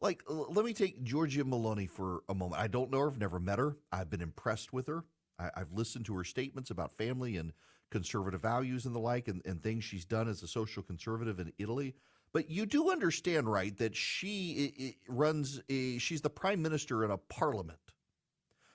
Like, 0.00 0.22
let 0.28 0.64
me 0.64 0.74
take 0.74 1.02
Giorgia 1.02 1.44
Meloni 1.44 1.88
for 1.88 2.22
a 2.28 2.34
moment. 2.34 2.60
I 2.60 2.66
don't 2.66 2.90
know 2.90 3.00
her, 3.00 3.08
I've 3.08 3.18
never 3.18 3.40
met 3.40 3.58
her. 3.58 3.76
I've 3.90 4.10
been 4.10 4.20
impressed 4.20 4.72
with 4.72 4.86
her. 4.86 5.04
I, 5.38 5.50
have 5.56 5.72
listened 5.72 6.04
to 6.06 6.16
her 6.16 6.24
statements 6.24 6.70
about 6.70 6.92
family 6.92 7.36
and 7.36 7.52
conservative 7.90 8.42
values 8.42 8.86
and 8.86 8.94
the 8.94 9.00
like, 9.00 9.28
and, 9.28 9.40
and 9.44 9.62
things 9.62 9.84
she's 9.84 10.04
done 10.04 10.28
as 10.28 10.42
a 10.42 10.48
social 10.48 10.82
conservative 10.82 11.40
in 11.40 11.52
Italy. 11.58 11.94
But 12.32 12.50
you 12.50 12.66
do 12.66 12.90
understand, 12.90 13.50
right, 13.50 13.76
that 13.78 13.94
she 13.94 14.96
runs 15.08 15.60
a, 15.68 15.98
she's 15.98 16.20
the 16.20 16.30
prime 16.30 16.60
minister 16.60 17.04
in 17.04 17.10
a 17.10 17.18
parliament. 17.18 17.78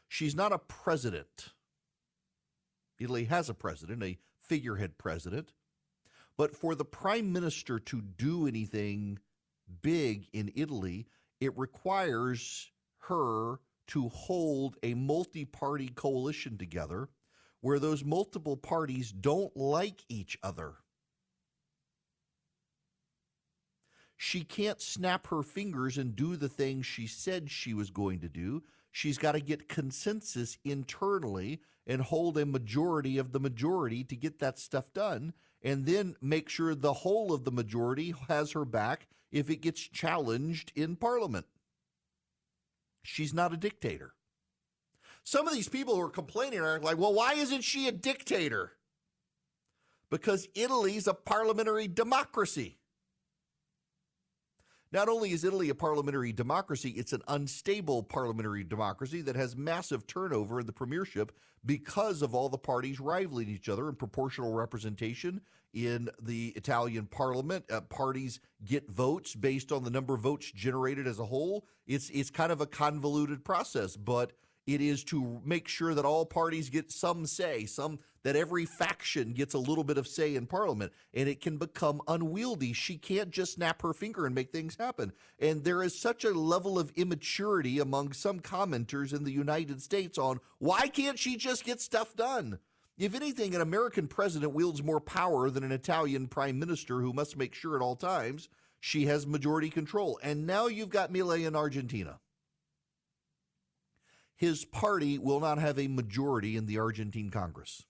She's 0.08 0.36
not 0.36 0.54
a 0.54 0.58
president. 0.58 1.50
Italy 3.00 3.26
has 3.26 3.50
a 3.50 3.54
president, 3.54 4.04
a 4.04 4.18
figurehead 4.40 4.98
president. 4.98 5.52
But 6.38 6.56
for 6.56 6.74
the 6.74 6.86
prime 6.86 7.34
minister 7.34 7.80
to 7.80 8.02
do 8.02 8.48
anything 8.48 9.20
big 9.82 10.28
in 10.34 10.52
Italy, 10.56 11.08
it 11.40 11.58
requires 11.58 12.72
her 13.00 13.60
to 13.88 14.10
hold 14.10 14.78
a 14.84 14.94
multi 14.94 15.46
party 15.46 15.90
coalition 15.90 16.58
together 16.58 17.10
where 17.62 17.80
those 17.80 18.04
multiple 18.04 18.56
parties 18.56 19.12
don't 19.12 19.56
like 19.56 20.04
each 20.10 20.38
other. 20.44 20.76
She 24.16 24.44
can't 24.44 24.82
snap 24.82 25.28
her 25.28 25.44
fingers 25.44 25.98
and 25.98 26.16
do 26.16 26.36
the 26.36 26.50
things 26.50 26.86
she 26.86 27.08
said 27.08 27.50
she 27.50 27.74
was 27.74 27.90
going 27.90 28.20
to 28.20 28.30
do. 28.30 28.64
She's 28.92 29.18
got 29.18 29.32
to 29.32 29.40
get 29.40 29.70
consensus 29.70 30.58
internally 30.66 31.62
and 31.88 32.02
hold 32.02 32.38
a 32.38 32.46
majority 32.46 33.18
of 33.18 33.32
the 33.32 33.40
majority 33.40 34.04
to 34.04 34.16
get 34.16 34.40
that 34.40 34.60
stuff 34.60 34.92
done 34.94 35.34
and 35.62 35.86
then 35.86 36.16
make 36.22 36.50
sure 36.50 36.76
the 36.76 36.94
whole 36.94 37.34
of 37.34 37.44
the 37.44 37.52
majority 37.52 38.14
has 38.28 38.52
her 38.52 38.66
back 38.66 39.08
if 39.32 39.50
it 39.50 39.62
gets 39.62 39.82
challenged 39.82 40.72
in 40.76 40.96
parliament. 40.96 41.46
She's 43.04 43.34
not 43.34 43.54
a 43.54 43.58
dictator. 43.58 44.14
Some 45.24 45.48
of 45.48 45.54
these 45.54 45.70
people 45.70 45.96
who 45.96 46.02
are 46.02 46.10
complaining 46.10 46.60
are 46.60 46.80
like, 46.80 46.98
well, 46.98 47.14
why 47.14 47.34
isn't 47.34 47.64
she 47.64 47.88
a 47.88 47.92
dictator? 47.92 48.74
Because 50.10 50.48
Italy's 50.56 51.08
a 51.08 51.14
parliamentary 51.14 51.88
democracy. 51.88 52.80
Not 54.92 55.08
only 55.08 55.32
is 55.32 55.44
Italy 55.44 55.70
a 55.70 55.76
parliamentary 55.76 56.34
democracy, 56.34 56.90
it's 56.92 57.14
an 57.14 57.22
unstable 57.28 58.02
parliamentary 58.02 58.64
democracy 58.64 59.22
that 59.22 59.36
has 59.36 59.56
massive 59.56 60.08
turnover 60.08 60.60
in 60.60 60.66
the 60.66 60.74
premiership 60.74 61.32
because 61.64 62.24
of 62.24 62.34
all 62.34 62.50
the 62.50 62.58
parties 62.58 63.00
rivaling 63.00 63.50
each 63.50 63.70
other 63.70 63.88
in 63.88 63.96
proportional 63.96 64.54
representation 64.54 65.42
in 65.74 66.10
the 66.22 66.50
Italian 66.56 67.06
parliament. 67.06 67.66
Uh, 67.72 67.82
parties 67.82 68.40
get 68.66 68.90
votes 68.90 69.36
based 69.36 69.72
on 69.72 69.84
the 69.84 69.90
number 69.90 70.14
of 70.14 70.22
votes 70.22 70.52
generated 70.52 71.08
as 71.08 71.20
a 71.20 71.26
whole. 71.26 71.66
It's 71.88 72.10
it's 72.10 72.30
kind 72.30 72.52
of 72.52 72.62
a 72.62 72.66
convoluted 72.66 73.44
process, 73.44 73.96
but 73.96 74.34
it 74.68 74.82
is 74.82 75.04
to 75.06 75.42
make 75.44 75.68
sure 75.68 75.96
that 75.96 76.06
all 76.06 76.26
parties 76.26 76.70
get 76.70 76.92
some 76.92 77.26
say, 77.26 77.66
some 77.66 78.00
that 78.24 78.36
every 78.36 78.66
faction 78.66 79.34
gets 79.34 79.54
a 79.54 79.60
little 79.60 79.84
bit 79.84 79.98
of 79.98 80.08
say 80.08 80.36
in 80.36 80.46
parliament, 80.46 80.92
and 81.14 81.28
it 81.28 81.42
can 81.42 81.58
become 81.58 82.02
unwieldy. 82.08 82.74
She 82.74 82.98
can't 82.98 83.32
just 83.32 83.54
snap 83.54 83.82
her 83.82 83.94
finger 83.94 84.26
and 84.26 84.36
make 84.36 84.52
things 84.52 84.76
happen. 84.78 85.14
And 85.40 85.64
there 85.64 85.82
is 85.82 86.00
such 86.00 86.24
a 86.26 86.32
level 86.32 86.78
of 86.78 86.92
immaturity 86.96 87.80
among 87.80 88.14
some 88.14 88.42
commenters 88.42 89.14
in 89.14 89.24
the 89.24 89.32
United 89.32 89.82
States 89.82 90.18
on 90.18 90.40
why 90.60 90.88
can't 90.88 91.18
she 91.18 91.38
just 91.38 91.64
get 91.64 91.82
stuff 91.82 92.16
done? 92.16 92.60
If 93.00 93.16
anything, 93.16 93.56
an 93.56 93.62
American 93.62 94.08
president 94.08 94.54
wields 94.54 94.84
more 94.84 95.00
power 95.00 95.50
than 95.50 95.64
an 95.64 95.72
Italian 95.72 96.28
prime 96.28 96.60
minister 96.60 97.02
who 97.02 97.14
must 97.14 97.38
make 97.38 97.56
sure 97.56 97.76
at 97.76 97.82
all 97.82 97.96
times 97.96 98.50
she 98.80 99.08
has 99.08 99.26
majority 99.26 99.72
control. 99.72 100.20
And 100.22 100.46
now 100.46 100.68
you've 100.68 100.90
got 100.90 101.12
Milei 101.12 101.48
in 101.48 101.56
Argentina 101.56 102.20
his 104.40 104.64
party 104.64 105.18
will 105.18 105.42
not 105.42 105.58
have 105.58 105.78
a 105.78 105.90
majority 105.90 106.56
in 106.56 106.66
the 106.66 106.80
Argentine 106.80 107.30
Congress. 107.30 107.86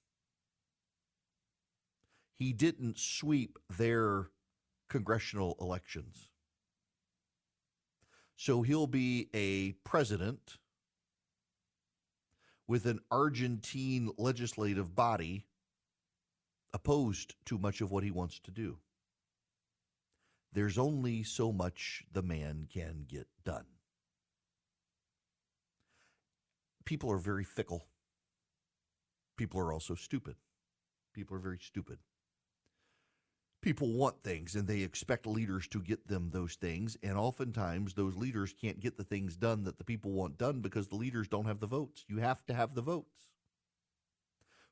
He 2.34 2.54
didn't 2.54 2.98
sweep 2.98 3.60
their 3.69 4.32
congressional 4.89 5.56
elections. 5.62 6.32
So 8.36 8.63
he'll 8.63 8.88
be 8.88 9.30
a 9.32 9.74
president 9.88 10.58
with 12.69 12.86
an 12.86 12.99
Argentine 13.12 14.12
legislative 14.17 14.95
body 14.95 15.45
opposed 16.73 17.36
to 17.43 17.58
much 17.58 17.82
of 17.82 17.91
what 17.91 18.05
he 18.05 18.12
wants 18.12 18.39
to 18.39 18.51
do. 18.51 18.77
There's 20.53 20.77
only 20.77 21.23
so 21.23 21.51
much 21.51 22.03
the 22.13 22.21
man 22.21 22.67
can 22.71 23.05
get 23.10 23.27
done. 23.43 23.65
people 26.89 27.12
are 27.12 27.19
very 27.19 27.43
fickle. 27.43 27.86
People 29.38 29.60
are 29.60 29.71
also 29.71 29.93
stupid. 29.93 30.38
People 31.13 31.38
are 31.38 31.39
very 31.39 31.60
stupid. 31.62 31.99
People 33.62 33.91
want 33.91 34.24
things 34.24 34.56
and 34.56 34.67
they 34.67 34.82
expect 34.82 35.28
leaders 35.28 35.67
to 35.67 35.82
get 35.82 36.08
them 36.08 36.30
those 36.32 36.56
things. 36.56 36.98
And 37.04 37.17
oftentimes, 37.17 37.93
those 37.93 38.15
leaders 38.15 38.54
can't 38.54 38.80
get 38.80 38.98
the 38.98 39.04
things 39.04 39.36
done 39.36 39.63
that 39.65 39.78
the 39.78 39.84
people 39.84 40.12
want 40.12 40.38
done 40.38 40.62
because 40.62 40.88
the 40.88 40.95
leaders 40.95 41.28
don't 41.28 41.45
have 41.45 41.60
the 41.60 41.67
votes. 41.67 42.06
You 42.08 42.17
have 42.19 42.45
to 42.45 42.54
have 42.54 42.74
the 42.74 42.82
votes. 42.82 43.28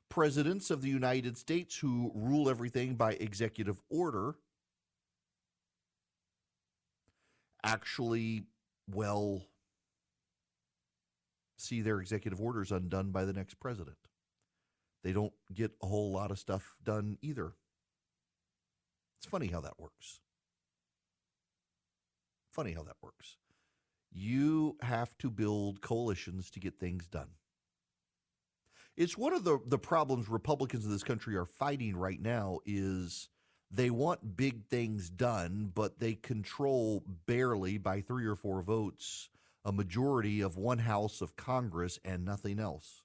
Presidents 0.08 0.70
of 0.70 0.80
the 0.80 0.88
United 0.88 1.36
States 1.36 1.76
who 1.76 2.10
rule 2.14 2.48
everything 2.48 2.94
by 2.94 3.12
executive 3.12 3.78
order 3.90 4.36
actually, 7.62 8.44
well, 8.90 9.42
see 11.58 11.82
their 11.82 12.00
executive 12.00 12.40
orders 12.40 12.72
undone 12.72 13.10
by 13.10 13.26
the 13.26 13.34
next 13.34 13.60
president. 13.60 13.98
They 15.04 15.12
don't 15.12 15.32
get 15.52 15.72
a 15.82 15.86
whole 15.86 16.12
lot 16.12 16.30
of 16.30 16.38
stuff 16.38 16.76
done 16.82 17.18
either. 17.20 17.52
It's 19.18 19.26
funny 19.26 19.48
how 19.48 19.60
that 19.60 19.78
works. 19.78 20.20
Funny 22.52 22.72
how 22.72 22.82
that 22.82 22.96
works. 23.02 23.36
You 24.10 24.76
have 24.80 25.16
to 25.18 25.30
build 25.30 25.80
coalitions 25.80 26.50
to 26.50 26.60
get 26.60 26.78
things 26.78 27.06
done. 27.06 27.28
It's 28.96 29.16
one 29.16 29.32
of 29.32 29.44
the, 29.44 29.60
the 29.64 29.78
problems 29.78 30.28
Republicans 30.28 30.84
in 30.84 30.90
this 30.90 31.04
country 31.04 31.36
are 31.36 31.44
fighting 31.44 31.96
right 31.96 32.20
now 32.20 32.58
is 32.66 33.28
they 33.70 33.90
want 33.90 34.36
big 34.36 34.66
things 34.66 35.10
done, 35.10 35.70
but 35.72 36.00
they 36.00 36.14
control 36.14 37.04
barely 37.26 37.78
by 37.78 38.00
three 38.00 38.26
or 38.26 38.34
four 38.34 38.62
votes 38.62 39.28
a 39.64 39.72
majority 39.72 40.40
of 40.40 40.56
one 40.56 40.78
house 40.78 41.20
of 41.20 41.36
Congress 41.36 41.98
and 42.04 42.24
nothing 42.24 42.58
else. 42.58 43.02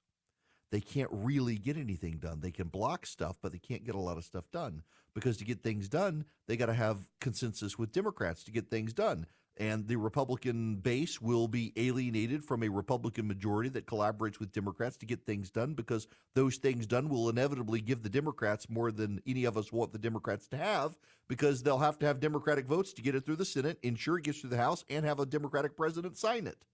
They 0.70 0.80
can't 0.80 1.10
really 1.12 1.56
get 1.56 1.76
anything 1.76 2.18
done. 2.18 2.40
They 2.40 2.50
can 2.50 2.68
block 2.68 3.06
stuff, 3.06 3.38
but 3.40 3.52
they 3.52 3.58
can't 3.58 3.84
get 3.84 3.94
a 3.94 4.00
lot 4.00 4.18
of 4.18 4.24
stuff 4.24 4.50
done 4.50 4.82
because 5.14 5.36
to 5.36 5.44
get 5.44 5.62
things 5.62 5.88
done, 5.88 6.24
they 6.46 6.56
got 6.56 6.66
to 6.66 6.74
have 6.74 7.08
consensus 7.20 7.78
with 7.78 7.92
Democrats 7.92 8.44
to 8.44 8.50
get 8.50 8.68
things 8.68 8.92
done. 8.92 9.26
And 9.56 9.86
the 9.86 9.96
Republican 9.96 10.76
base 10.76 11.20
will 11.20 11.46
be 11.46 11.72
alienated 11.76 12.44
from 12.44 12.64
a 12.64 12.68
Republican 12.68 13.28
majority 13.28 13.68
that 13.70 13.86
collaborates 13.86 14.40
with 14.40 14.50
Democrats 14.50 14.96
to 14.96 15.06
get 15.06 15.24
things 15.24 15.48
done 15.48 15.74
because 15.74 16.08
those 16.34 16.56
things 16.56 16.88
done 16.88 17.08
will 17.08 17.28
inevitably 17.28 17.80
give 17.80 18.02
the 18.02 18.08
Democrats 18.08 18.68
more 18.68 18.90
than 18.90 19.20
any 19.28 19.44
of 19.44 19.56
us 19.56 19.70
want 19.70 19.92
the 19.92 19.98
Democrats 19.98 20.48
to 20.48 20.56
have 20.56 20.98
because 21.28 21.62
they'll 21.62 21.78
have 21.78 22.00
to 22.00 22.06
have 22.06 22.18
Democratic 22.18 22.66
votes 22.66 22.92
to 22.94 23.02
get 23.02 23.14
it 23.14 23.24
through 23.24 23.36
the 23.36 23.44
Senate, 23.44 23.78
ensure 23.84 24.18
it 24.18 24.24
gets 24.24 24.40
through 24.40 24.50
the 24.50 24.56
House, 24.56 24.84
and 24.90 25.06
have 25.06 25.20
a 25.20 25.26
Democratic 25.26 25.76
president 25.76 26.16
sign 26.16 26.48
it. 26.48 26.64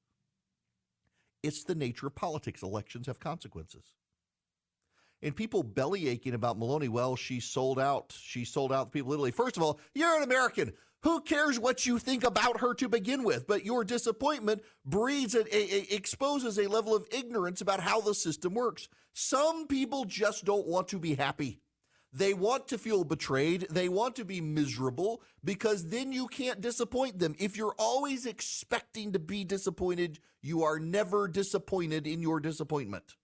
It's 1.42 1.64
the 1.64 1.74
nature 1.74 2.06
of 2.06 2.14
politics. 2.14 2.62
Elections 2.62 3.06
have 3.06 3.20
consequences. 3.20 3.94
And 5.22 5.36
people 5.36 5.62
belly 5.62 6.08
aching 6.08 6.34
about 6.34 6.58
Maloney, 6.58 6.88
well, 6.88 7.14
she 7.14 7.40
sold 7.40 7.78
out. 7.78 8.14
She 8.18 8.44
sold 8.44 8.72
out 8.72 8.90
the 8.90 8.98
people 8.98 9.12
of 9.12 9.16
Italy. 9.16 9.30
First 9.30 9.56
of 9.56 9.62
all, 9.62 9.78
you're 9.94 10.16
an 10.16 10.22
American. 10.22 10.72
Who 11.02 11.20
cares 11.22 11.58
what 11.58 11.86
you 11.86 11.98
think 11.98 12.24
about 12.24 12.60
her 12.60 12.74
to 12.74 12.88
begin 12.88 13.22
with? 13.24 13.46
But 13.46 13.64
your 13.64 13.84
disappointment 13.84 14.62
breeds 14.84 15.34
and 15.34 15.46
exposes 15.50 16.58
a 16.58 16.68
level 16.68 16.94
of 16.94 17.06
ignorance 17.10 17.60
about 17.60 17.80
how 17.80 18.00
the 18.00 18.14
system 18.14 18.54
works. 18.54 18.88
Some 19.12 19.66
people 19.66 20.04
just 20.04 20.44
don't 20.44 20.66
want 20.66 20.88
to 20.88 20.98
be 20.98 21.14
happy. 21.14 21.60
They 22.12 22.34
want 22.34 22.66
to 22.68 22.78
feel 22.78 23.04
betrayed. 23.04 23.66
They 23.70 23.88
want 23.88 24.16
to 24.16 24.24
be 24.24 24.40
miserable 24.40 25.22
because 25.44 25.86
then 25.86 26.12
you 26.12 26.26
can't 26.26 26.60
disappoint 26.60 27.20
them. 27.20 27.36
If 27.38 27.56
you're 27.56 27.74
always 27.78 28.26
expecting 28.26 29.12
to 29.12 29.20
be 29.20 29.44
disappointed, 29.44 30.18
you 30.42 30.64
are 30.64 30.80
never 30.80 31.28
disappointed 31.28 32.06
in 32.06 32.20
your 32.20 32.40
disappointment. 32.40 33.16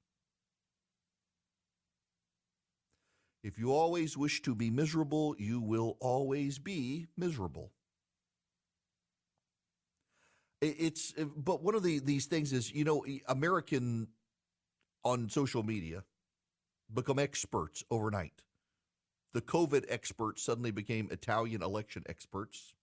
If 3.42 3.59
you 3.59 3.72
always 3.72 4.16
wish 4.16 4.42
to 4.42 4.55
be 4.55 4.70
miserable, 4.70 5.37
you 5.38 5.61
will 5.61 5.96
always 6.01 6.59
be 6.59 7.07
miserable. 7.16 7.72
It's 10.61 11.12
but 11.37 11.62
one 11.62 11.75
of 11.75 11.83
the 11.83 11.99
these 11.99 12.27
things 12.27 12.53
is 12.53 12.72
you 12.72 12.85
know 12.85 13.05
American 13.29 14.09
on 15.05 15.29
social 15.29 15.62
media 15.62 16.03
become 16.92 17.18
experts 17.18 17.85
overnight. 17.90 18.42
The 19.37 19.42
COVID 19.42 19.85
experts 19.90 20.42
suddenly 20.42 20.70
became 20.70 21.09
Italian 21.11 21.62
election 21.62 22.03
experts, 22.09 22.75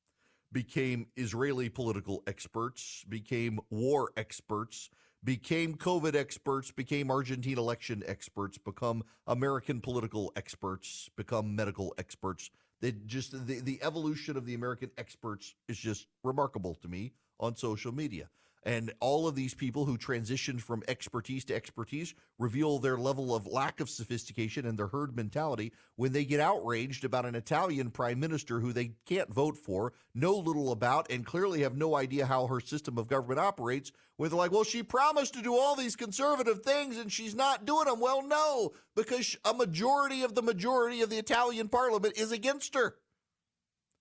became 0.52 1.08
Israeli 1.16 1.68
political 1.68 2.22
experts, 2.28 3.04
became 3.10 3.60
war 3.72 4.12
experts, 4.18 4.92
became 5.24 5.74
COVID 5.74 6.14
experts, 6.14 6.70
became 6.70 7.10
Argentine 7.10 7.58
election 7.58 8.04
experts, 8.06 8.60
become 8.60 9.04
American 9.26 9.82
political 9.82 10.32
experts, 10.36 11.10
become 11.16 11.56
medical 11.56 11.96
experts. 11.98 12.52
They 12.82 12.92
just 13.08 13.48
the, 13.48 13.62
the 13.62 13.80
evolution 13.82 14.38
of 14.38 14.46
the 14.46 14.54
American 14.54 14.92
experts 15.00 15.56
is 15.68 15.80
just 15.80 16.06
remarkable 16.24 16.76
to 16.84 16.88
me 16.88 17.14
on 17.40 17.56
social 17.56 17.92
media. 17.92 18.30
And 18.66 18.94
all 19.02 19.28
of 19.28 19.36
these 19.36 19.54
people 19.54 19.86
who 19.86 19.98
transitioned 19.98 20.62
from 20.62 20.84
expertise 20.88 21.44
to 21.46 21.56
expertise 21.56 22.16
reveal 22.40 22.80
their 22.80 22.98
level 22.98 23.36
of 23.36 23.46
lack 23.46 23.82
of 23.82 23.90
sophistication 23.90 24.66
and 24.66 24.80
their 24.80 24.88
herd 24.88 25.16
mentality 25.16 25.74
when 25.98 26.14
they 26.14 26.24
get 26.24 26.40
outraged 26.40 27.04
about 27.04 27.26
an 27.26 27.36
Italian 27.36 27.92
prime 27.92 28.22
minister 28.22 28.62
who 28.62 28.72
they 28.72 28.94
can't 29.06 29.34
vote 29.34 29.58
for, 29.58 29.92
know 30.16 30.36
little 30.36 30.72
about, 30.72 31.12
and 31.12 31.26
clearly 31.26 31.62
have 31.64 31.76
no 31.76 31.96
idea 31.96 32.26
how 32.26 32.48
her 32.48 32.62
system 32.62 32.98
of 32.98 33.08
government 33.08 33.40
operates. 33.40 33.92
When 34.16 34.30
they're 34.30 34.38
like, 34.38 34.52
well, 34.52 34.64
she 34.64 34.82
promised 34.82 35.34
to 35.34 35.42
do 35.42 35.58
all 35.58 35.76
these 35.76 35.98
conservative 35.98 36.62
things 36.62 36.98
and 36.98 37.12
she's 37.12 37.36
not 37.36 37.66
doing 37.66 37.86
them. 37.86 38.00
Well, 38.00 38.26
no, 38.26 38.72
because 38.96 39.36
a 39.44 39.54
majority 39.54 40.24
of 40.24 40.36
the 40.36 40.42
majority 40.42 41.02
of 41.02 41.10
the 41.10 41.18
Italian 41.18 41.68
parliament 41.68 42.18
is 42.18 42.32
against 42.32 42.76
her. 42.76 42.96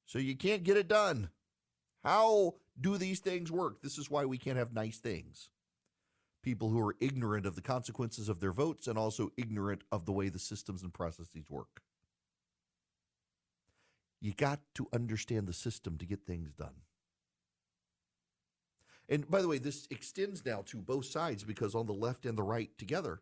So 0.06 0.18
you 0.18 0.36
can't 0.36 0.62
get 0.62 0.76
it 0.76 0.86
done. 0.86 1.30
How 2.04 2.54
do 2.80 2.96
these 2.96 3.20
things 3.20 3.50
work? 3.50 3.82
This 3.82 3.98
is 3.98 4.10
why 4.10 4.24
we 4.24 4.38
can't 4.38 4.56
have 4.58 4.72
nice 4.72 4.98
things. 4.98 5.50
People 6.42 6.70
who 6.70 6.80
are 6.80 6.96
ignorant 7.00 7.46
of 7.46 7.54
the 7.54 7.62
consequences 7.62 8.28
of 8.28 8.40
their 8.40 8.52
votes 8.52 8.86
and 8.86 8.98
also 8.98 9.30
ignorant 9.36 9.82
of 9.92 10.06
the 10.06 10.12
way 10.12 10.28
the 10.28 10.38
systems 10.38 10.82
and 10.82 10.92
processes 10.92 11.48
work. 11.48 11.82
You 14.20 14.32
got 14.32 14.60
to 14.74 14.88
understand 14.92 15.46
the 15.46 15.52
system 15.52 15.98
to 15.98 16.06
get 16.06 16.26
things 16.26 16.52
done. 16.52 16.82
And 19.08 19.28
by 19.28 19.42
the 19.42 19.48
way, 19.48 19.58
this 19.58 19.86
extends 19.90 20.44
now 20.44 20.62
to 20.66 20.78
both 20.78 21.06
sides 21.06 21.44
because 21.44 21.74
on 21.74 21.86
the 21.86 21.92
left 21.92 22.24
and 22.24 22.38
the 22.38 22.42
right 22.42 22.70
together, 22.78 23.20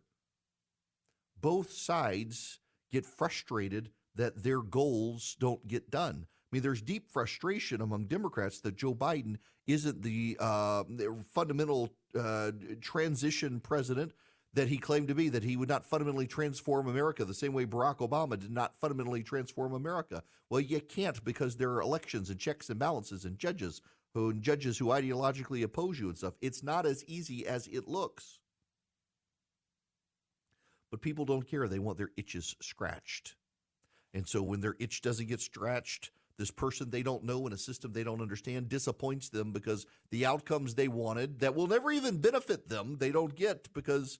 both 1.39 1.71
sides 1.71 2.59
get 2.91 3.05
frustrated 3.05 3.89
that 4.15 4.43
their 4.43 4.61
goals 4.61 5.35
don't 5.39 5.67
get 5.67 5.89
done 5.89 6.27
mean, 6.51 6.61
there's 6.61 6.81
deep 6.81 7.09
frustration 7.09 7.81
among 7.81 8.05
Democrats 8.05 8.59
that 8.61 8.75
Joe 8.75 8.93
Biden 8.93 9.37
isn't 9.67 10.01
the, 10.01 10.37
uh, 10.39 10.83
the 10.89 11.23
fundamental 11.31 11.89
uh, 12.17 12.51
transition 12.81 13.59
president 13.59 14.13
that 14.53 14.67
he 14.67 14.77
claimed 14.77 15.07
to 15.07 15.15
be, 15.15 15.29
that 15.29 15.43
he 15.43 15.55
would 15.55 15.69
not 15.69 15.85
fundamentally 15.85 16.27
transform 16.27 16.87
America 16.87 17.23
the 17.23 17.33
same 17.33 17.53
way 17.53 17.65
Barack 17.65 17.99
Obama 17.99 18.37
did 18.37 18.51
not 18.51 18.77
fundamentally 18.77 19.23
transform 19.23 19.73
America. 19.73 20.23
Well, 20.49 20.59
you 20.59 20.81
can't 20.81 21.23
because 21.23 21.55
there 21.55 21.71
are 21.71 21.81
elections 21.81 22.29
and 22.29 22.37
checks 22.37 22.69
and 22.69 22.77
balances 22.77 23.23
and 23.23 23.39
judges 23.39 23.81
who 24.13 24.29
and 24.29 24.41
judges 24.41 24.77
who 24.77 24.87
ideologically 24.87 25.63
oppose 25.63 25.99
you 25.99 26.09
and 26.09 26.17
stuff. 26.17 26.33
It's 26.41 26.63
not 26.63 26.85
as 26.85 27.05
easy 27.05 27.47
as 27.47 27.67
it 27.67 27.87
looks. 27.87 28.39
But 30.89 31.01
people 31.01 31.23
don't 31.23 31.47
care. 31.47 31.69
They 31.69 31.79
want 31.79 31.97
their 31.97 32.11
itches 32.17 32.53
scratched. 32.61 33.35
And 34.13 34.27
so 34.27 34.43
when 34.43 34.59
their 34.59 34.75
itch 34.79 35.01
doesn't 35.01 35.29
get 35.29 35.39
scratched, 35.39 36.11
this 36.37 36.51
person 36.51 36.89
they 36.89 37.03
don't 37.03 37.23
know 37.23 37.45
in 37.47 37.53
a 37.53 37.57
system 37.57 37.93
they 37.93 38.03
don't 38.03 38.21
understand 38.21 38.69
disappoints 38.69 39.29
them 39.29 39.51
because 39.51 39.85
the 40.09 40.25
outcomes 40.25 40.75
they 40.75 40.87
wanted 40.87 41.39
that 41.39 41.55
will 41.55 41.67
never 41.67 41.91
even 41.91 42.19
benefit 42.19 42.69
them, 42.69 42.97
they 42.99 43.11
don't 43.11 43.35
get 43.35 43.73
because 43.73 44.19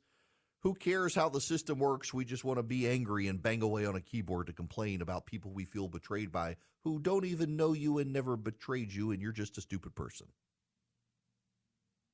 who 0.62 0.76
cares 0.76 1.16
how 1.16 1.28
the 1.28 1.42
system 1.42 1.80
works? 1.80 2.14
We 2.14 2.24
just 2.24 2.44
want 2.44 2.60
to 2.60 2.64
be 2.64 2.88
angry 2.88 3.28
and 3.28 3.42
bang 3.42 3.64
away 3.64 3.86
on 3.86 3.96
a 3.96 4.02
keyboard 4.02 4.48
to 4.48 4.54
complain 4.54 5.02
about 5.02 5.26
people 5.26 5.52
we 5.52 5.66
feel 5.66 5.88
betrayed 5.88 6.32
by 6.32 6.58
who 6.84 7.00
don't 7.00 7.26
even 7.26 7.56
know 7.56 7.74
you 7.74 7.98
and 7.98 8.14
never 8.14 8.38
betrayed 8.38 8.94
you, 8.94 9.12
and 9.12 9.22
you're 9.22 9.32
just 9.32 9.58
a 9.58 9.62
stupid 9.62 9.96
person. 9.96 10.28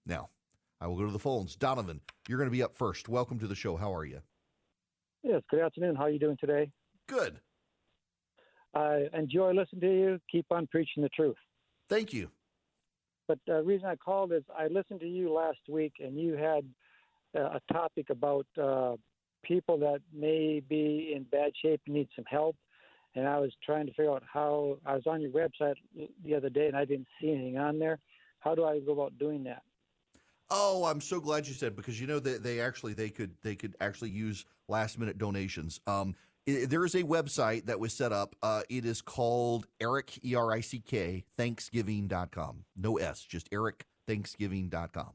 Now, 0.06 0.30
I 0.80 0.88
will 0.88 0.98
go 0.98 1.06
to 1.06 1.12
the 1.12 1.20
phones. 1.20 1.56
Donovan, 1.58 2.00
you're 2.28 2.38
going 2.38 2.50
to 2.50 2.56
be 2.56 2.64
up 2.64 2.76
first. 2.76 3.10
Welcome 3.10 3.40
to 3.40 3.48
the 3.48 3.56
show. 3.56 3.76
How 3.76 3.94
are 3.94 4.06
you? 4.06 4.22
Yes, 5.24 5.42
good 5.50 5.60
afternoon. 5.60 5.96
How 5.96 6.04
are 6.04 6.10
you 6.10 6.20
doing 6.20 6.38
today? 6.40 6.70
Good. 7.08 7.40
I 8.74 9.08
enjoy 9.14 9.52
listening 9.52 9.82
to 9.82 9.94
you. 9.94 10.20
Keep 10.32 10.48
on 10.52 10.68
preaching 10.68 11.04
the 11.04 11.10
truth. 11.10 11.38
Thank 11.90 12.14
you. 12.14 12.30
But 13.28 13.40
the 13.46 13.62
reason 13.64 13.88
I 13.88 13.96
called 13.96 14.32
is 14.32 14.44
I 14.58 14.68
listened 14.68 15.02
to 15.02 15.08
you 15.08 15.34
last 15.34 15.60
week, 15.68 15.94
and 16.00 16.18
you 16.18 16.34
had 16.34 16.64
uh, 17.38 17.58
a 17.58 17.74
topic 17.74 18.10
about 18.10 18.46
uh, 18.62 18.96
people 19.44 19.78
that 19.80 20.00
may 20.14 20.62
be 20.68 21.14
in 21.16 21.24
bad 21.24 21.52
shape 21.62 21.82
and 21.86 21.96
need 21.96 22.10
some 22.16 22.26
help. 22.28 22.56
And 23.16 23.28
I 23.28 23.40
was 23.40 23.52
trying 23.66 23.88
to 23.88 23.94
figure 23.94 24.12
out 24.12 24.24
how 24.32 24.78
I 24.86 24.94
was 24.94 25.04
on 25.08 25.22
your 25.22 25.32
website 25.32 25.76
the 26.24 26.36
other 26.36 26.50
day, 26.50 26.68
and 26.68 26.78
I 26.78 26.86
didn't 26.86 27.08
see 27.20 27.32
anything 27.32 27.58
on 27.58 27.80
there. 27.80 28.00
How 28.40 28.56
do 28.56 28.64
I 28.64 28.80
go 28.80 28.94
about 28.94 29.18
doing 29.18 29.44
that? 29.46 29.64
Oh, 30.50 30.86
I'm 30.86 31.02
so 31.02 31.20
glad 31.20 31.48
you 31.48 31.54
said 31.54 31.76
because 31.76 32.00
you 32.00 32.08
know 32.08 32.20
they, 32.20 32.38
they 32.38 32.62
actually 32.62 32.94
they 32.94 33.10
could 33.10 33.36
they 33.44 33.56
could 33.56 33.76
actually 33.82 34.12
use 34.12 34.46
last 34.70 34.98
minute 34.98 35.18
donations. 35.18 35.82
Um, 35.88 36.16
there 36.48 36.86
is 36.86 36.96
a 36.96 37.04
website 37.04 37.66
that 37.66 37.80
was 37.80 37.94
set 37.94 38.14
up. 38.14 38.36
Uh, 38.42 38.62
it 38.70 38.86
is 38.86 39.02
called 39.02 39.68
Erick 39.82 40.18
E 40.24 40.34
R 40.34 40.54
I 40.54 40.62
C 40.62 40.80
K 40.80 41.26
Thanksgiving.com. 41.36 42.64
No 42.76 42.98
S, 42.98 43.22
just 43.24 43.50
Erick 43.52 43.86
Thanksgiving.com. 44.08 45.12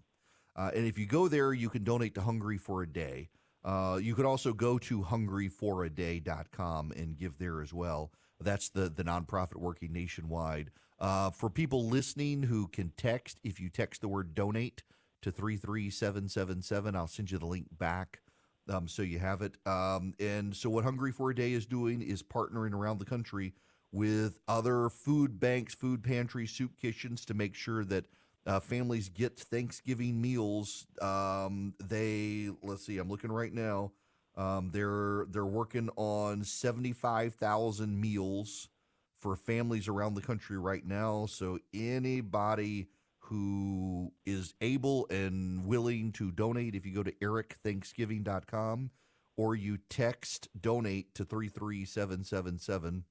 Uh, 0.55 0.71
and 0.75 0.87
if 0.87 0.99
you 0.99 1.07
go 1.07 1.29
there, 1.29 1.55
you 1.55 1.71
can 1.71 1.83
donate 1.83 2.14
to 2.14 2.21
Hungry 2.21 2.59
for 2.59 2.83
a 2.83 2.87
Day. 2.87 3.31
Uh, 3.64 3.99
you 4.03 4.14
could 4.14 4.27
also 4.27 4.53
go 4.53 4.79
to 4.79 5.03
hungryforaday.com 5.03 6.92
and 6.95 7.16
give 7.16 7.38
there 7.38 7.62
as 7.62 7.73
well. 7.73 8.12
That's 8.40 8.68
the, 8.68 8.90
the 8.90 9.05
nonprofit 9.05 9.57
working 9.57 9.92
nationwide. 9.92 10.71
Uh, 10.99 11.31
for 11.31 11.49
people 11.49 11.88
listening 11.88 12.42
who 12.42 12.68
can 12.68 12.92
text, 12.97 13.38
if 13.42 13.59
you 13.61 13.71
text 13.71 14.03
the 14.03 14.09
word 14.09 14.35
donate 14.35 14.83
to 15.23 15.31
33777, 15.31 16.97
I'll 16.97 17.07
send 17.07 17.31
you 17.31 17.38
the 17.38 17.47
link 17.47 17.68
back 17.79 18.21
um, 18.68 18.88
so 18.88 19.03
you 19.03 19.18
have 19.18 19.42
it. 19.42 19.57
Um, 19.66 20.14
and 20.20 20.55
so, 20.55 20.70
what 20.70 20.85
Hungry 20.85 21.12
for 21.12 21.31
a 21.31 21.35
Day 21.35 21.53
is 21.53 21.66
doing 21.66 22.03
is 22.03 22.22
partnering 22.22 22.72
around 22.72 22.98
the 22.98 23.05
country 23.05 23.55
with 23.90 24.38
other 24.48 24.88
food 24.88 25.38
banks, 25.38 25.75
food 25.75 26.03
pantries, 26.03 26.51
soup 26.51 26.77
kitchens 26.81 27.25
to 27.27 27.35
make 27.35 27.55
sure 27.55 27.85
that 27.85 28.07
uh, 28.46 28.61
families 28.61 29.09
get 29.09 29.38
Thanksgiving 29.38 30.20
meals. 30.20 30.87
Um, 31.01 31.75
they 31.83 32.51
let's 32.62 32.87
see, 32.87 32.98
I'm 32.98 33.09
looking 33.11 33.33
right 33.33 33.53
now. 33.53 33.92
Um, 34.37 34.70
they're 34.72 35.27
they're 35.29 35.44
working 35.44 35.90
on 35.96 36.42
75,000 36.42 38.01
meals 38.01 38.68
for 39.20 39.37
families 39.37 39.88
around 39.88 40.14
the 40.14 40.22
country 40.22 40.59
right 40.59 40.85
now. 40.85 41.27
So 41.27 41.59
anybody 41.75 42.88
who 43.33 44.12
is 44.27 44.53
able 44.61 45.07
and 45.09 45.64
willing 45.64 46.12
to 46.12 46.31
donate, 46.31 46.75
if 46.75 46.85
you 46.85 46.92
go 46.92 47.03
to 47.03 47.12
erickthanksgiving.com 47.12 48.90
or 49.38 49.55
you 49.55 49.79
text 49.88 50.49
donate 50.61 51.14
to 51.14 51.25
33777, 51.25 53.05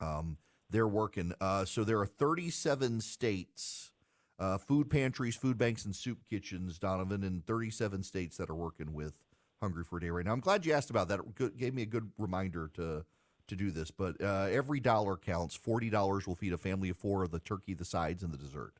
um, 0.00 0.38
they're 0.70 0.86
working. 0.86 1.32
Uh, 1.40 1.64
so 1.64 1.82
there 1.82 1.98
are 1.98 2.06
37 2.06 3.00
states, 3.00 3.90
uh, 4.38 4.56
food 4.56 4.88
pantries, 4.88 5.34
food 5.34 5.58
banks, 5.58 5.84
and 5.84 5.96
soup 5.96 6.18
kitchens, 6.30 6.78
Donovan, 6.78 7.24
in 7.24 7.40
37 7.40 8.04
states 8.04 8.36
that 8.36 8.50
are 8.50 8.54
working 8.54 8.92
with 8.92 9.18
Hungry 9.60 9.82
for 9.82 9.96
a 9.96 10.00
Day 10.00 10.10
right 10.10 10.24
now. 10.24 10.32
I'm 10.32 10.38
glad 10.38 10.64
you 10.64 10.72
asked 10.74 10.90
about 10.90 11.08
that. 11.08 11.18
It 11.40 11.58
gave 11.58 11.74
me 11.74 11.82
a 11.82 11.86
good 11.86 12.12
reminder 12.18 12.70
to 12.74 13.04
to 13.48 13.56
do 13.56 13.72
this. 13.72 13.90
But 13.90 14.22
uh, 14.22 14.46
every 14.48 14.78
dollar 14.78 15.16
counts. 15.16 15.56
Forty 15.56 15.90
dollars 15.90 16.24
will 16.28 16.36
feed 16.36 16.52
a 16.52 16.58
family 16.58 16.88
of 16.88 16.96
four: 16.96 17.24
of 17.24 17.32
the 17.32 17.40
turkey, 17.40 17.74
the 17.74 17.84
sides, 17.84 18.22
and 18.22 18.32
the 18.32 18.38
dessert. 18.38 18.74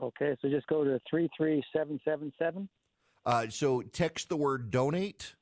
Okay, 0.00 0.36
so 0.42 0.48
just 0.48 0.66
go 0.66 0.84
to 0.84 1.00
33777. 1.08 2.68
Uh, 3.24 3.46
so 3.48 3.80
text 3.80 4.28
the 4.28 4.36
word 4.36 4.70
donate. 4.70 5.34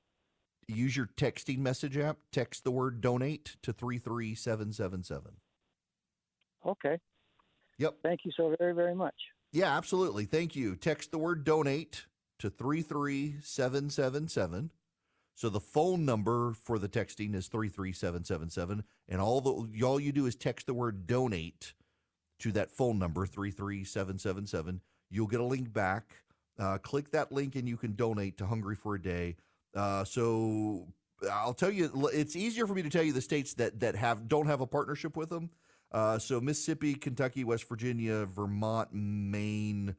Use 0.69 0.97
your 0.97 1.09
texting 1.17 1.59
message 1.59 1.97
app. 1.97 2.19
Text 2.31 2.62
the 2.65 2.71
word 2.71 3.01
donate 3.01 3.57
to 3.62 3.73
33777. 3.73 5.33
Okay. 6.65 6.99
Yep. 7.79 7.95
Thank 8.03 8.21
you 8.25 8.31
so 8.37 8.55
very, 8.59 8.75
very 8.75 8.95
much. 8.95 9.15
Yeah, 9.53 9.75
absolutely. 9.77 10.27
Thank 10.27 10.55
you. 10.55 10.77
Text 10.77 11.11
the 11.11 11.19
word 11.19 11.45
donate 11.45 12.07
to 12.38 12.51
33777. 12.51 14.71
So 15.35 15.49
the 15.49 15.61
phone 15.61 16.05
number 16.05 16.53
for 16.53 16.79
the 16.79 16.88
texting 16.88 17.35
is 17.35 17.49
33777 17.49 18.85
and 19.09 19.21
all 19.21 19.41
the 19.41 19.85
all 19.85 19.99
you 19.99 20.12
do 20.12 20.27
is 20.27 20.37
text 20.37 20.67
the 20.67 20.75
word 20.75 21.07
donate 21.07 21.73
to 22.43 22.53
that 22.53 22.71
phone 22.71 22.99
number 22.99 23.27
33777. 23.27 24.81
You'll 25.11 25.27
get 25.27 25.41
a 25.41 25.45
link 25.45 25.73
back. 25.73 26.17
Uh, 26.59 26.79
click 26.79 27.11
that 27.11 27.33
link 27.33 27.57
and 27.57 27.69
you 27.69 27.77
can 27.77 27.95
donate 27.95 28.39
to 28.39 28.47
Hungry 28.47 28.77
for 28.77 28.95
a 28.95 29.03
Day. 29.03 29.37
Uh, 29.75 30.05
so 30.05 30.87
I'll 31.31 31.55
tell 31.55 31.71
you, 31.71 32.11
it's 32.13 32.37
easier 32.37 32.67
for 32.67 32.75
me 32.75 32.83
to 32.83 32.91
tell 32.91 33.03
you 33.03 33.13
the 33.13 33.23
states 33.23 33.55
that 33.55 33.81
that 33.81 33.97
have 33.97 34.29
don't 34.29 34.47
have 34.47 34.61
a 34.61 34.67
partnership 34.67 35.17
with 35.17 35.31
them. 35.31 35.51
Uh, 35.91 36.19
so 36.19 36.41
Mississippi, 36.41 36.95
Kentucky, 36.95 37.45
West 37.45 37.69
Virginia, 37.69 38.25
Vermont, 38.25 38.89
Maine, 38.93 39.95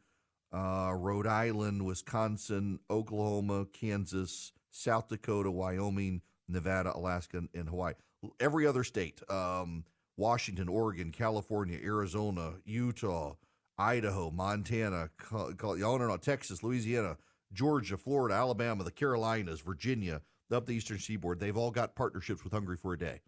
uh, 0.51 0.93
Rhode 0.95 1.27
Island, 1.27 1.85
Wisconsin, 1.85 2.79
Oklahoma, 2.89 3.67
Kansas, 3.71 4.51
South 4.71 5.07
Dakota, 5.07 5.51
Wyoming, 5.51 6.21
Nevada, 6.47 6.95
Alaska, 6.95 7.43
and 7.53 7.69
Hawaii. 7.69 7.93
Every 8.39 8.65
other 8.65 8.83
state, 8.83 9.21
um, 9.29 9.85
Washington, 10.17 10.67
Oregon, 10.67 11.11
California, 11.11 11.79
Arizona, 11.83 12.53
Utah, 12.65 13.35
Idaho, 13.77 14.29
Montana, 14.29 15.09
y'all 15.31 15.99
know, 15.99 16.17
Texas, 16.17 16.63
Louisiana, 16.63 17.17
Georgia, 17.51 17.97
Florida, 17.97 18.35
Alabama, 18.35 18.83
the 18.83 18.91
Carolinas, 18.91 19.61
Virginia, 19.61 20.21
up 20.51 20.65
the 20.67 20.73
Eastern 20.73 20.99
Seaboard, 20.99 21.39
they've 21.39 21.57
all 21.57 21.71
got 21.71 21.95
partnerships 21.95 22.43
with 22.43 22.53
Hungry 22.53 22.77
for 22.77 22.93
a 22.93 22.97
Day. 22.97 23.21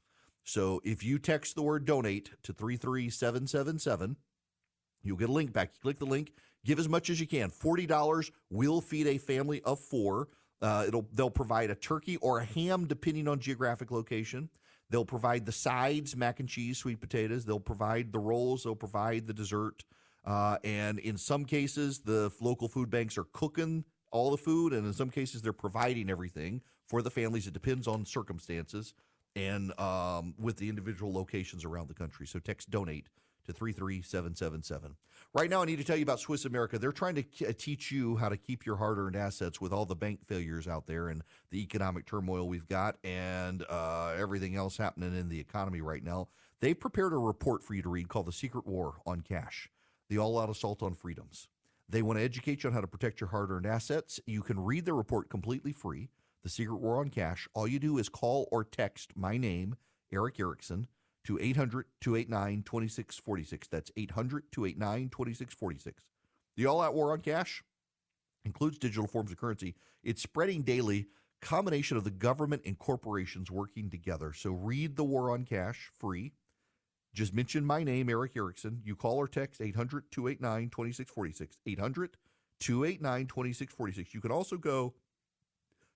So 0.44 0.80
if 0.84 1.04
you 1.04 1.18
text 1.18 1.56
the 1.56 1.64
word 1.64 1.86
donate 1.86 2.32
to 2.44 2.54
33777, 2.54 4.16
you'll 5.04 5.18
get 5.18 5.30
a 5.30 5.34
link 5.34 5.52
back. 5.52 5.72
You 5.74 5.80
click 5.82 5.98
the 5.98 6.06
link, 6.06 6.34
give 6.64 6.78
as 6.78 6.88
much 6.88 7.10
as 7.10 7.20
you 7.20 7.26
can. 7.26 7.50
$40 7.50 8.32
will 8.52 8.80
feed 8.80 9.08
a 9.08 9.18
family 9.18 9.62
of 9.64 9.80
four. 9.80 10.28
Uh, 10.62 10.86
it'll 10.88 11.08
they'll 11.14 11.30
provide 11.30 11.70
a 11.70 11.76
turkey 11.76 12.18
or 12.18 12.40
a 12.40 12.46
ham 12.46 12.86
depending 12.86 13.28
on 13.28 13.40
geographic 13.40 13.92
location. 13.92 14.50
They'll 14.90 15.06
provide 15.06 15.46
the 15.46 15.52
sides, 15.52 16.16
mac 16.16 16.40
and 16.40 16.48
cheese, 16.48 16.78
sweet 16.78 17.00
potatoes. 17.00 17.46
They'll 17.46 17.60
provide 17.60 18.12
the 18.12 18.20
rolls. 18.20 18.64
They'll 18.64 18.76
provide 18.76 19.28
the 19.28 19.34
dessert. 19.34 19.84
Uh, 20.24 20.58
and 20.64 21.00
in 21.00 21.18
some 21.18 21.46
cases, 21.46 22.00
the 22.00 22.32
local 22.40 22.68
food 22.68 22.90
banks 22.90 23.18
are 23.18 23.26
cooking 23.32 23.86
all 24.12 24.32
the 24.32 24.38
food, 24.38 24.74
and 24.74 24.86
in 24.86 24.94
some 24.94 25.10
cases, 25.10 25.42
they're 25.42 25.54
providing 25.54 26.10
everything 26.10 26.62
for 26.88 27.02
the 27.02 27.12
families. 27.12 27.48
It 27.48 27.54
depends 27.54 27.88
on 27.88 28.06
circumstances 28.06 28.94
and 29.36 29.78
um, 29.80 30.34
with 30.40 30.58
the 30.58 30.70
individual 30.70 31.14
locations 31.14 31.66
around 31.66 31.90
the 31.90 31.94
country. 31.94 32.26
So 32.26 32.40
text 32.40 32.70
donate 32.70 33.10
to 33.46 33.54
33777. 33.54 34.96
Right 35.36 35.50
now, 35.50 35.62
I 35.62 35.66
need 35.66 35.80
to 35.80 35.84
tell 35.84 35.98
you 35.98 36.04
about 36.04 36.22
Swiss 36.22 36.46
America. 36.46 36.80
They're 36.80 36.94
trying 36.94 37.16
to 37.16 37.24
k- 37.24 37.52
teach 37.52 37.92
you 37.92 38.16
how 38.16 38.30
to 38.30 38.38
keep 38.38 38.66
your 38.66 38.78
hard 38.78 38.98
earned 38.98 39.18
assets 39.18 39.60
with 39.60 39.74
all 39.74 39.86
the 39.86 39.94
bank 39.94 40.26
failures 40.26 40.66
out 40.66 40.88
there 40.88 41.10
and 41.10 41.24
the 41.52 41.62
economic 41.62 42.06
turmoil 42.06 42.48
we've 42.48 42.70
got 42.70 42.96
and 43.04 43.66
uh, 43.70 44.16
everything 44.18 44.56
else 44.56 44.78
happening 44.78 45.14
in 45.14 45.28
the 45.28 45.38
economy 45.38 45.82
right 45.82 46.06
now. 46.06 46.30
They've 46.62 46.80
prepared 46.80 47.12
a 47.12 47.18
report 47.18 47.64
for 47.66 47.74
you 47.74 47.82
to 47.82 47.90
read 47.90 48.08
called 48.08 48.28
The 48.28 48.32
Secret 48.32 48.66
War 48.66 49.02
on 49.06 49.20
Cash, 49.20 49.70
the 50.08 50.18
all 50.18 50.40
out 50.40 50.50
assault 50.50 50.82
on 50.82 50.96
freedoms. 50.96 51.50
They 51.90 52.02
want 52.02 52.18
to 52.18 52.24
educate 52.24 52.64
you 52.64 52.70
on 52.70 52.74
how 52.74 52.80
to 52.80 52.88
protect 52.88 53.20
your 53.20 53.32
hard 53.32 53.52
earned 53.52 53.66
assets. 53.66 54.22
You 54.26 54.42
can 54.42 54.58
read 54.58 54.86
the 54.86 54.94
report 54.94 55.30
completely 55.30 55.74
free, 55.74 56.12
The 56.44 56.50
Secret 56.50 56.78
War 56.78 57.02
on 57.02 57.10
Cash. 57.10 57.50
All 57.54 57.68
you 57.68 57.80
do 57.80 57.98
is 57.98 58.08
call 58.08 58.48
or 58.54 58.64
text 58.64 59.12
my 59.18 59.36
name, 59.36 59.76
Erick 60.14 60.40
Erickson 60.40 60.88
to 61.26 61.40
800 61.40 61.86
289 62.02 62.64
2646. 62.64 63.68
That's 63.68 63.92
800 63.98 64.52
289 64.52 65.10
2646. 65.10 66.04
The 66.56 66.66
all 66.66 66.82
out 66.82 66.94
war 66.94 67.12
on 67.12 67.22
cash 67.22 67.64
includes 68.46 68.78
digital 68.78 69.08
forms 69.08 69.32
of 69.32 69.38
currency. 69.38 69.76
It's 70.04 70.22
spreading 70.22 70.62
daily, 70.62 71.08
combination 71.42 71.98
of 71.98 72.04
the 72.04 72.12
government 72.12 72.62
and 72.66 72.78
corporations 72.78 73.52
working 73.52 73.90
together. 73.90 74.34
So 74.34 74.52
read 74.52 74.96
The 74.96 75.04
War 75.04 75.32
on 75.32 75.44
Cash 75.46 75.92
free. 76.00 76.34
Just 77.14 77.34
mention 77.34 77.66
my 77.66 77.84
name, 77.84 78.10
Erick 78.10 78.36
Erickson. 78.36 78.82
You 78.84 78.96
call 78.96 79.18
or 79.18 79.28
text 79.28 79.62
800 79.62 80.12
289 80.12 80.70
2646. 80.70 81.58
800 81.66 82.18
289 82.60 83.28
2646. 83.28 84.14
You 84.14 84.22
can 84.22 84.32
also 84.32 84.58
go 84.58 84.94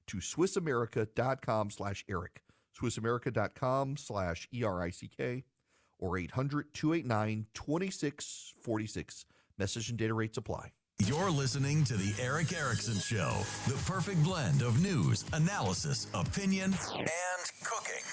to 0.07 0.17
SwissAmerica.com 0.17 1.69
slash 1.69 2.03
Erick. 2.09 2.41
SwissAmerica.com 2.77 3.97
slash 3.97 4.47
E 4.53 4.63
R 4.63 4.81
I 4.83 4.89
C 4.89 5.07
K 5.07 5.43
or 5.97 6.17
800 6.17 6.73
289 6.73 7.47
2646. 7.53 9.25
Message 9.57 9.89
and 9.89 9.97
data 9.97 10.13
rates 10.13 10.37
apply. 10.37 10.71
You're 11.05 11.31
listening 11.31 11.85
to 11.85 11.93
The 11.95 12.21
Erick 12.21 12.51
Erickson 12.53 12.95
Show, 12.95 13.31
the 13.67 13.81
perfect 13.85 14.21
blend 14.23 14.61
of 14.61 14.81
news, 14.81 15.23
analysis, 15.31 16.07
opinion, 16.13 16.73
and 16.97 17.51
cooking. 17.63 18.03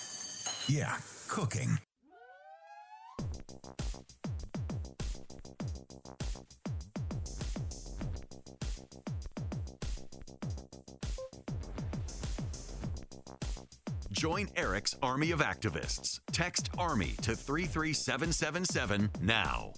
Yeah, 0.69 0.97
cooking. 1.29 1.79
Join 14.27 14.49
Erick's 14.57 14.93
army 15.05 15.31
of 15.31 15.39
activists. 15.39 16.19
Text 16.33 16.69
ARMY 16.77 17.15
to 17.23 17.37
33777 17.37 19.09
now. 19.21 19.73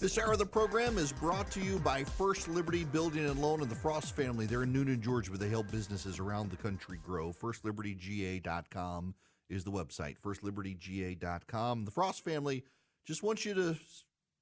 This 0.00 0.16
hour 0.16 0.34
of 0.34 0.38
the 0.38 0.46
program 0.46 0.98
is 0.98 1.10
brought 1.10 1.50
to 1.50 1.60
you 1.60 1.80
by 1.80 2.04
First 2.04 2.46
Liberty 2.46 2.84
Building 2.84 3.26
and 3.26 3.42
Loan 3.42 3.60
and 3.60 3.68
the 3.68 3.74
Frost 3.74 4.14
family. 4.14 4.46
They're 4.46 4.62
in 4.62 4.72
Newnan, 4.72 5.00
Georgia, 5.00 5.32
where 5.32 5.38
they 5.38 5.48
help 5.48 5.68
businesses 5.72 6.20
around 6.20 6.52
the 6.52 6.56
country 6.56 7.00
grow. 7.04 7.32
FirstLibertyGA.com 7.32 9.14
is 9.50 9.64
the 9.64 9.72
website. 9.72 10.14
FirstLibertyGA.com. 10.24 11.84
The 11.86 11.90
Frost 11.90 12.22
family 12.22 12.62
just 13.04 13.24
wants 13.24 13.44
you 13.44 13.54
to 13.54 13.76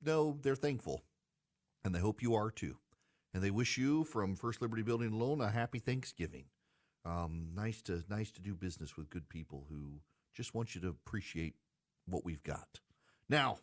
know 0.04 0.36
they're 0.42 0.54
thankful, 0.54 1.00
and 1.82 1.94
they 1.94 2.00
hope 2.00 2.20
you 2.20 2.34
are 2.34 2.50
too. 2.50 2.76
And 3.32 3.42
they 3.42 3.50
wish 3.50 3.78
you 3.78 4.04
from 4.04 4.36
First 4.36 4.60
Liberty 4.60 4.82
Building 4.82 5.08
and 5.08 5.18
Loan 5.18 5.40
a 5.40 5.48
happy 5.48 5.78
Thanksgiving. 5.78 6.44
Um, 7.04 7.48
nice 7.54 7.82
to 7.82 8.02
nice 8.08 8.30
to 8.32 8.40
do 8.40 8.54
business 8.54 8.96
with 8.96 9.10
good 9.10 9.28
people 9.28 9.66
who 9.68 10.00
just 10.34 10.54
want 10.54 10.74
you 10.74 10.80
to 10.82 10.88
appreciate 10.88 11.54
what 12.06 12.24
we've 12.24 12.42
got. 12.42 12.80
Now, 13.28 13.58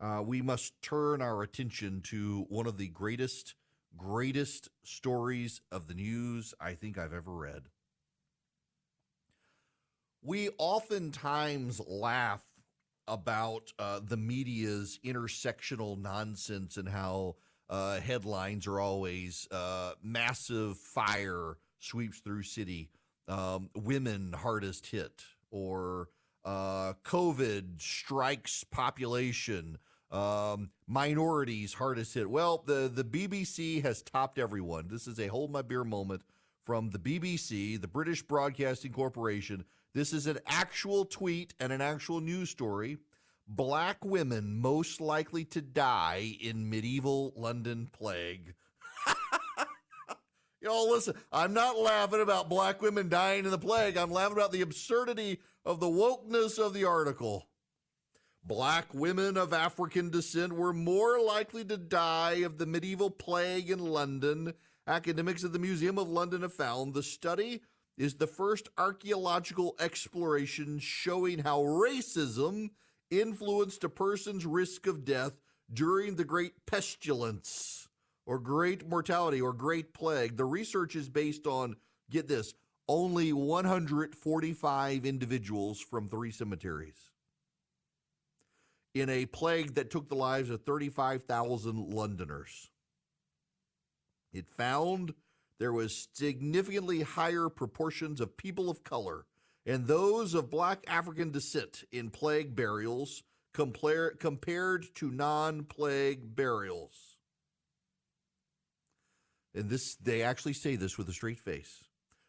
uh, 0.00 0.22
we 0.24 0.42
must 0.42 0.80
turn 0.82 1.22
our 1.22 1.42
attention 1.42 2.00
to 2.02 2.46
one 2.48 2.66
of 2.66 2.76
the 2.76 2.88
greatest, 2.88 3.54
greatest 3.96 4.68
stories 4.84 5.60
of 5.72 5.86
the 5.86 5.94
news 5.94 6.54
I 6.60 6.74
think 6.74 6.98
I've 6.98 7.14
ever 7.14 7.32
read. 7.32 7.62
We 10.22 10.50
oftentimes 10.58 11.80
laugh 11.86 12.44
about 13.08 13.72
uh, 13.78 14.00
the 14.04 14.16
media's 14.16 14.98
intersectional 15.04 15.96
nonsense 15.96 16.76
and 16.76 16.88
how 16.88 17.36
uh, 17.70 18.00
headlines 18.00 18.66
are 18.66 18.80
always 18.80 19.46
uh, 19.50 19.92
massive 20.02 20.76
fire 20.76 21.56
sweeps 21.86 22.18
through 22.18 22.42
city, 22.42 22.90
um, 23.28 23.70
women 23.74 24.32
hardest 24.32 24.86
hit, 24.86 25.22
or 25.50 26.08
uh, 26.44 26.92
COVID 27.04 27.80
strikes 27.80 28.64
population, 28.64 29.78
um, 30.10 30.70
minorities 30.86 31.74
hardest 31.74 32.14
hit. 32.14 32.28
Well, 32.28 32.62
the, 32.66 32.90
the 32.92 33.04
BBC 33.04 33.82
has 33.82 34.02
topped 34.02 34.38
everyone. 34.38 34.88
This 34.88 35.06
is 35.06 35.18
a 35.18 35.28
hold 35.28 35.50
my 35.50 35.62
beer 35.62 35.84
moment 35.84 36.22
from 36.64 36.90
the 36.90 36.98
BBC, 36.98 37.80
the 37.80 37.88
British 37.88 38.22
Broadcasting 38.22 38.92
Corporation. 38.92 39.64
This 39.94 40.12
is 40.12 40.26
an 40.26 40.38
actual 40.46 41.04
tweet 41.04 41.54
and 41.58 41.72
an 41.72 41.80
actual 41.80 42.20
news 42.20 42.50
story. 42.50 42.98
Black 43.48 44.04
women 44.04 44.56
most 44.60 45.00
likely 45.00 45.44
to 45.46 45.62
die 45.62 46.36
in 46.40 46.68
medieval 46.68 47.32
London 47.36 47.88
plague. 47.92 48.54
Y'all 50.66 50.90
listen, 50.90 51.14
I'm 51.30 51.52
not 51.52 51.78
laughing 51.78 52.20
about 52.20 52.48
black 52.48 52.82
women 52.82 53.08
dying 53.08 53.44
in 53.44 53.52
the 53.52 53.56
plague. 53.56 53.96
I'm 53.96 54.10
laughing 54.10 54.36
about 54.36 54.50
the 54.50 54.62
absurdity 54.62 55.38
of 55.64 55.78
the 55.78 55.86
wokeness 55.86 56.58
of 56.58 56.74
the 56.74 56.82
article. 56.82 57.46
Black 58.42 58.92
women 58.92 59.36
of 59.36 59.52
African 59.52 60.10
descent 60.10 60.54
were 60.54 60.72
more 60.72 61.20
likely 61.20 61.64
to 61.66 61.76
die 61.76 62.38
of 62.38 62.58
the 62.58 62.66
medieval 62.66 63.12
plague 63.12 63.70
in 63.70 63.78
London. 63.78 64.54
Academics 64.88 65.44
at 65.44 65.52
the 65.52 65.60
Museum 65.60 65.98
of 66.00 66.08
London 66.08 66.42
have 66.42 66.52
found 66.52 66.94
the 66.94 67.02
study 67.04 67.62
is 67.96 68.16
the 68.16 68.26
first 68.26 68.68
archaeological 68.76 69.76
exploration 69.78 70.80
showing 70.80 71.38
how 71.38 71.60
racism 71.60 72.70
influenced 73.08 73.84
a 73.84 73.88
person's 73.88 74.44
risk 74.44 74.88
of 74.88 75.04
death 75.04 75.38
during 75.72 76.16
the 76.16 76.24
Great 76.24 76.66
Pestilence 76.66 77.85
or 78.26 78.38
great 78.38 78.88
mortality 78.88 79.40
or 79.40 79.52
great 79.52 79.94
plague. 79.94 80.36
The 80.36 80.44
research 80.44 80.96
is 80.96 81.08
based 81.08 81.46
on, 81.46 81.76
get 82.10 82.28
this, 82.28 82.54
only 82.88 83.32
145 83.32 85.06
individuals 85.06 85.80
from 85.80 86.08
three 86.08 86.30
cemeteries 86.30 87.12
in 88.94 89.08
a 89.10 89.26
plague 89.26 89.74
that 89.74 89.90
took 89.90 90.08
the 90.08 90.14
lives 90.14 90.50
of 90.50 90.62
35,000 90.62 91.90
Londoners. 91.90 92.70
It 94.32 94.48
found 94.48 95.14
there 95.58 95.72
was 95.72 96.08
significantly 96.12 97.02
higher 97.02 97.48
proportions 97.48 98.20
of 98.20 98.36
people 98.36 98.70
of 98.70 98.84
color 98.84 99.26
and 99.64 99.86
those 99.86 100.34
of 100.34 100.50
black 100.50 100.84
African 100.86 101.30
descent 101.30 101.84
in 101.90 102.10
plague 102.10 102.54
burials 102.54 103.22
compare, 103.52 104.10
compared 104.10 104.94
to 104.96 105.10
non-plague 105.10 106.36
burials 106.36 107.05
and 109.56 109.70
this 109.70 109.96
they 109.96 110.22
actually 110.22 110.52
say 110.52 110.76
this 110.76 110.98
with 110.98 111.08
a 111.08 111.12
straight 111.12 111.40
face. 111.40 111.84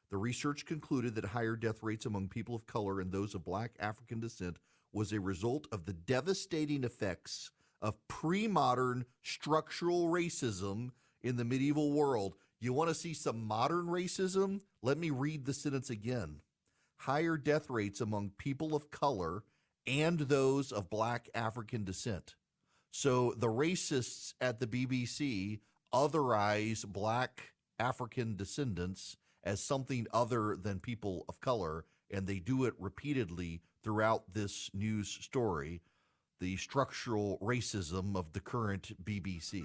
The 0.09 0.17
research 0.17 0.65
concluded 0.65 1.15
that 1.15 1.25
higher 1.25 1.57
death 1.57 1.84
rates 1.84 2.05
among 2.05 2.30
people 2.30 2.55
of 2.55 2.65
color 2.65 3.01
and 3.01 3.11
those 3.11 3.36
of 3.36 3.43
black 3.43 3.71
African 3.80 4.21
descent 4.21 4.57
was 4.93 5.11
a 5.11 5.19
result 5.19 5.67
of 5.71 5.86
the 5.86 5.93
devastating 5.93 6.86
effects 6.86 7.51
of 7.82 8.07
pre-modern 8.07 9.05
structural 9.21 10.07
racism 10.07 10.91
in 11.21 11.36
the 11.36 11.45
medieval 11.45 11.91
world. 11.91 12.36
You 12.59 12.73
want 12.73 12.89
to 12.89 12.95
see 12.95 13.13
some 13.13 13.45
modern 13.45 13.88
racism? 13.88 14.61
Let 14.82 14.97
me 14.97 15.09
read 15.09 15.45
the 15.45 15.53
sentence 15.53 15.89
again. 15.89 16.41
Higher 17.01 17.38
death 17.38 17.69
rates 17.69 18.01
among 18.01 18.32
people 18.38 18.73
of 18.73 18.89
color 18.89 19.43
and 19.86 20.19
those 20.19 20.71
of 20.71 20.89
black 20.89 21.30
African 21.36 21.84
descent. 21.84 22.36
So 22.91 23.34
the 23.38 23.47
racists 23.47 24.34
at 24.41 24.59
the 24.59 24.67
BBC 24.67 25.59
otherize 25.93 26.85
black 26.85 27.53
African 27.79 28.35
descendants 28.35 29.17
as 29.43 29.63
something 29.63 30.07
other 30.11 30.55
than 30.55 30.79
people 30.79 31.25
of 31.29 31.39
color, 31.39 31.85
and 32.11 32.27
they 32.27 32.39
do 32.39 32.65
it 32.65 32.73
repeatedly 32.79 33.61
throughout 33.83 34.33
this 34.33 34.69
news 34.73 35.07
story 35.07 35.81
the 36.39 36.57
structural 36.57 37.39
racism 37.41 38.15
of 38.15 38.33
the 38.33 38.39
current 38.39 38.91
BBC. 39.03 39.63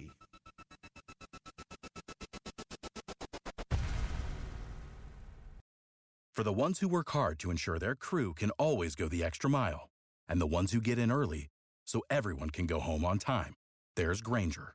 For 6.33 6.45
the 6.45 6.53
ones 6.53 6.79
who 6.79 6.89
work 6.89 7.11
hard 7.11 7.39
to 7.41 7.51
ensure 7.51 7.79
their 7.79 7.95
crew 7.95 8.33
can 8.33 8.51
always 8.53 8.95
go 8.95 9.07
the 9.07 9.23
extra 9.23 9.51
mile, 9.51 9.91
and 10.29 10.41
the 10.41 10.47
ones 10.47 10.73
who 10.73 10.81
get 10.81 10.99
in 10.99 11.13
early 11.13 11.51
so 11.85 12.03
everyone 12.09 12.49
can 12.49 12.67
go 12.67 12.81
home 12.81 13.05
on 13.05 13.19
time, 13.19 13.55
there's 13.97 14.23
Grainger 14.23 14.75